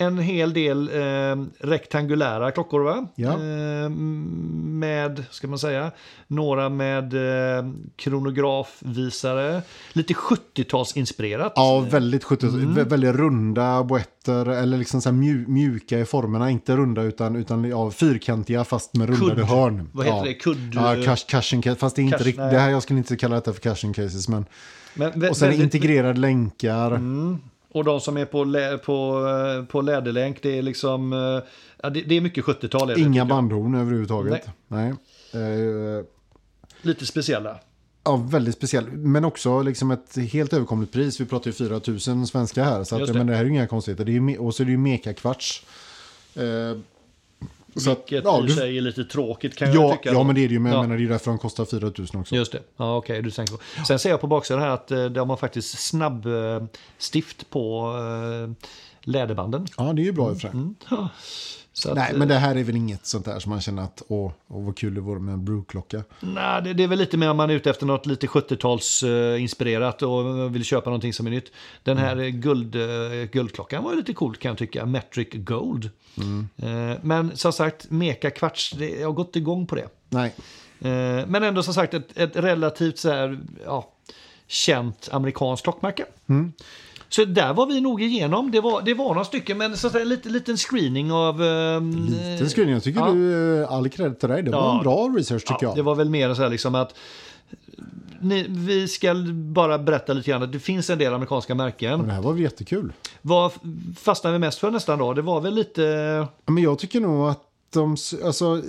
[0.00, 3.06] en hel del eh, rektangulära klockor va?
[3.14, 3.32] Ja.
[3.32, 5.90] Eh, med, ska man säga,
[6.26, 7.14] några med
[7.58, 7.64] eh,
[7.96, 9.62] kronografvisare.
[9.92, 11.52] Lite 70-talsinspirerat.
[11.54, 12.74] Ja, väldigt 70 Mm.
[12.78, 16.50] vä- väldigt runda boetter eller liksom så mju, mjuka i formerna.
[16.50, 19.48] Inte runda utan, utan ja, fyrkantiga fast med rundade Kudd.
[19.50, 19.88] hörn.
[19.92, 20.24] Vad heter ja.
[20.24, 20.32] det?
[20.44, 21.76] Kudd- Ja, cash, cushion case.
[21.76, 22.52] Fast det är inte Cash- riktigt, nej.
[22.54, 24.28] det här jag skulle inte kalla det för cushion cases.
[24.28, 24.44] Men,
[24.94, 26.90] Men och sen integrerade länkar.
[27.72, 29.26] Och de som är på, lä, på,
[29.58, 31.12] eh, på läderlänk, det är liksom...
[31.12, 31.42] eh,
[31.82, 32.90] Ja, det, det är mycket 70-tal.
[32.90, 34.48] är det, Inga bandhorn överhuvudtaget.
[34.68, 34.88] Nej.
[35.32, 36.04] Eh,
[36.82, 37.58] Lite speciella.
[38.04, 38.90] Ja, väldigt speciell.
[38.90, 41.20] Men också liksom ett helt överkomligt pris.
[41.20, 41.80] Vi pratar ju 4
[42.16, 42.84] 000 svenska här.
[42.84, 43.14] Så att, det.
[43.14, 44.04] men det här är ju inga konstigheter.
[44.04, 45.64] Det är, ju och så är det ju mekakvarts.
[46.34, 46.78] Eh,
[47.76, 50.08] så att, Vilket ja, i du, sig är lite tråkigt kan jag ja, tycka.
[50.08, 50.24] ja, då.
[50.24, 50.60] men det är det ju.
[50.60, 50.78] Men Ja.
[50.78, 52.34] jag menar, det är därför de kostar 4 000 också.
[52.34, 52.62] Just det.
[52.76, 53.84] Ja, okej, du tänker på.
[53.86, 56.64] Sen ser jag på baksidan här att eh, de har faktiskt snabb eh,
[56.98, 58.66] stift på eh,
[59.02, 59.66] läderbanden.
[59.76, 60.50] Ja, det är ju bra i och för sig.
[61.72, 64.02] Så Nej, eh, men det här är väl inget sånt där som man känner att
[64.08, 66.04] åh, åh vad kul det vore med en brewklocka.
[66.20, 69.02] Nej, det, det är väl lite mer om man är ute efter något lite 70-tals
[69.02, 71.52] eh, inspirerat och vill köpa någonting som är nytt.
[71.82, 72.24] Den här Mm.
[72.24, 72.82] eh, guld, eh,
[73.32, 74.86] guldklockan var lite cool kan jag tycka.
[74.86, 75.90] Metric Gold.
[76.16, 76.48] Mm.
[76.56, 79.88] Eh, men som sagt, Meka kvarts, jag har gått igång på det.
[80.08, 80.34] Nej,
[80.82, 83.90] Eh, men ändå som sagt ett, ett relativt så här, ja,
[84.46, 86.04] känt amerikanskt klockmärke.
[86.28, 86.52] Mm.
[87.10, 88.50] Så där var vi nog igenom.
[88.50, 91.42] Det var, det var några stycken, men så att säga, en liten, liten screening av...
[91.42, 92.74] Eh, liten screening.
[92.74, 93.12] Jag tycker ja.
[93.12, 94.42] du, eh, all cred till dig.
[94.42, 94.76] Det var Ja.
[94.78, 95.76] en bra research tycker Ja, jag.
[95.76, 96.94] det var väl mer så här liksom att
[98.20, 101.98] ni, vi ska bara berätta lite grann att det finns en del amerikanska märken.
[101.98, 102.92] Men det här var väl jättekul.
[103.22, 103.52] Vad
[103.96, 105.12] fastnade vi mest för nästan då?
[105.14, 106.26] Det var väl lite...
[106.46, 107.40] Men jag tycker nog att
[107.72, 108.62] de, alltså,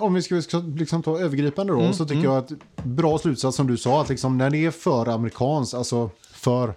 [0.00, 2.52] om vi ska, liksom ta övergripande Mm, då, så tycker jag att
[2.84, 6.74] bra slutsats som du sa, att liksom när det är för amerikanskt, alltså för,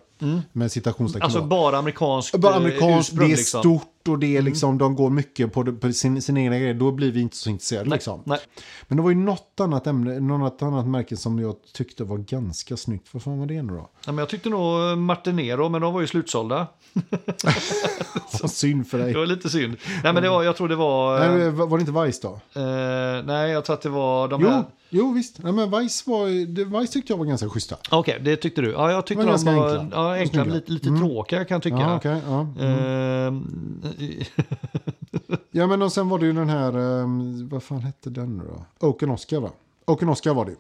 [0.52, 3.62] med citationstecken Alltså bara amerikanskt bara eh, amerikanskt, det är liksom.
[3.62, 6.92] stort och det är liksom, de går mycket på, på sin, sina egna grejer, då
[6.92, 8.22] blir vi inte så intresserade Nej, liksom.
[8.26, 8.40] nej.
[8.88, 12.78] Men det var ju något annat ämne, något annat märke som jag tyckte var ganska
[12.78, 13.08] snyggt.
[13.12, 13.90] Vad fan var det nu då?
[14.06, 16.68] Ja, men jag tyckte nog Martinero, men de var ju slutsålda.
[18.42, 19.14] Vad synd för dig.
[19.14, 19.76] Det var lite synd.
[20.04, 21.20] Nej, men det var, jag tror det var...
[21.20, 22.62] Nej, eh, var det inte Vice då?
[22.62, 24.64] eh, nej, jag tror att det var de Jo, här...
[24.90, 25.44] jo visst.
[25.44, 27.76] Nej, men Vice, var, Vice tyckte jag var ganska schyssta.
[27.92, 28.72] Okej, det tyckte du.
[28.72, 29.98] Ja, jag tyckte De var ganska var enkla.
[29.98, 31.78] Ja, enkla, lite, lite tråkiga kan jag tycka.
[31.78, 32.22] Ja, okej.
[32.28, 32.48] ja.
[32.66, 33.82] Ehm,
[35.52, 38.44] ja, men och sen var det ju den här, um, vad fan hette den nu
[38.44, 38.88] då?
[38.88, 39.50] Oaken Oscar va?
[39.88, 40.58] Oaken Oscar var det ju.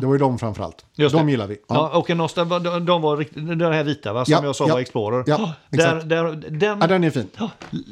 [0.00, 0.82] Det var ju de framförallt.
[0.82, 0.90] Mm.
[1.04, 1.30] Just de det.
[1.32, 1.54] gillar vi.
[1.68, 1.98] Ja, Ja.
[1.98, 3.26] och en Nosta, de, de var
[3.56, 5.24] den här vita va, som Ja, jag sa ja, var Explorer.
[5.26, 7.28] ja, där, där, den, Ja, den är fin.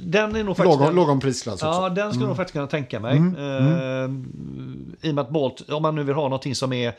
[0.04, 0.80] den är nog faktiskt...
[0.80, 1.66] Lagom, lagom prisklass också.
[1.66, 3.16] ja, den skulle jag nog faktiskt kunna tänka mig.
[3.16, 6.94] Ehm, I och med att Bolt, om man nu vill ha någonting som är...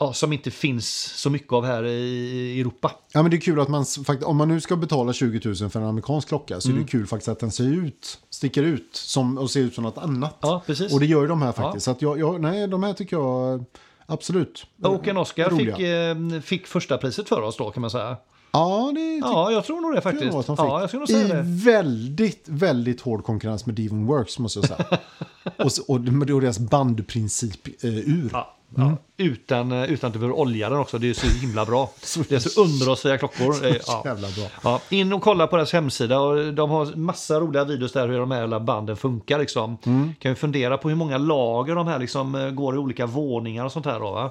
[0.00, 2.92] Ja, som inte finns så mycket av här i Europa.
[3.12, 3.84] Ja, men det är kul att man,
[4.24, 6.84] om man nu ska betala 20 000 för en amerikansk klocka så är Mm.
[6.84, 9.98] det kul faktiskt att den ser ut, sticker ut som, och ser ut som något
[9.98, 10.36] annat.
[10.40, 10.92] Ja, precis.
[10.92, 11.84] Och det gör ju de här faktiskt.
[11.84, 13.64] Så att jag, jag, nej, de här tycker jag
[14.06, 14.66] absolut.
[14.82, 18.16] Och en Oscar fick, eh, fick första priset för oss då kan man säga.
[18.52, 20.32] Ja, det Ja, jag tror nog det faktiskt.
[20.32, 20.44] nog.
[20.58, 21.42] Ja, jag skulle nog säga I det.
[21.46, 24.98] väldigt, väldigt hård konkurrens med Devon Works måste jag säga.
[25.64, 28.36] och, så- och, och deras bandprincip eh, ur.
[28.76, 28.82] Ja,
[29.16, 30.98] Ja, utan, eh, utan att du behöver olja den också.
[30.98, 31.90] Det är så himla bra.
[32.28, 33.66] Det är så underrosliga klockor.
[33.66, 34.02] Eh, Ja.
[34.04, 34.46] Jävla bra.
[34.64, 36.20] Ja, in och kolla på deras hemsida.
[36.20, 39.38] Och de har massa roliga videos där hur de här jävla banden funkar.
[39.38, 39.76] Liksom.
[40.18, 43.64] Kan ju fundera på hur många lager de här liksom, eh, går i olika våningar
[43.64, 44.00] och sånt här.
[44.00, 44.30] Då, va?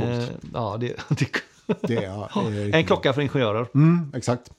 [0.00, 1.26] Eh, ja, det, det,
[1.88, 3.66] Det är, en klocka för ingenjörer.
[3.74, 4.50] Mm, exakt.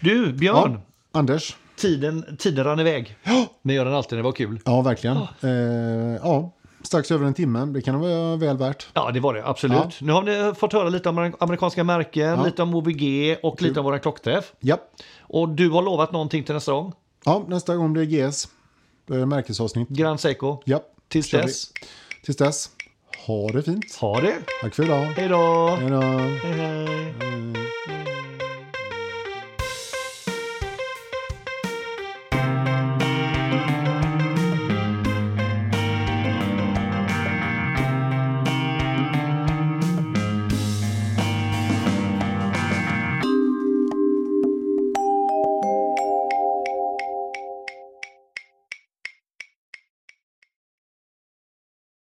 [0.00, 0.72] Du, Björn.
[1.12, 1.56] Ja, Anders.
[1.76, 3.16] Tiden, tiden rann iväg.
[3.62, 4.60] Men gör den alltid, det var kul.
[4.64, 5.16] Ja, verkligen.
[5.16, 5.50] Eh,
[6.22, 6.52] ja,
[6.84, 7.64] strax över en timme.
[7.64, 8.86] Det kan vara väl värt.
[8.94, 9.46] Ja, det var det.
[9.46, 9.76] Absolut.
[9.78, 9.90] Ja.
[10.00, 12.44] Nu har ni fått höra lite om amerikanska märken, Ja.
[12.44, 14.52] lite om OVG och lite om vår klockträff.
[14.60, 14.76] Ja.
[15.20, 16.92] Och du har lovat någonting till nästa gång.
[17.24, 18.48] ja, nästa gång blir det GS.
[19.06, 19.88] Det är märkesavsnitt.
[19.88, 20.58] Grand Seiko.
[20.64, 21.44] Ja, Tills kör vi.
[21.46, 21.72] dess,
[22.24, 22.70] Tills dess.
[23.26, 23.96] Ha det fint.
[24.00, 24.34] ha det.
[24.62, 25.04] Tack för idag.
[25.04, 25.68] Hej då.
[25.80, 26.00] Hej då.
[26.00, 27.14] Hej, hej.
[27.20, 28.13] Hej.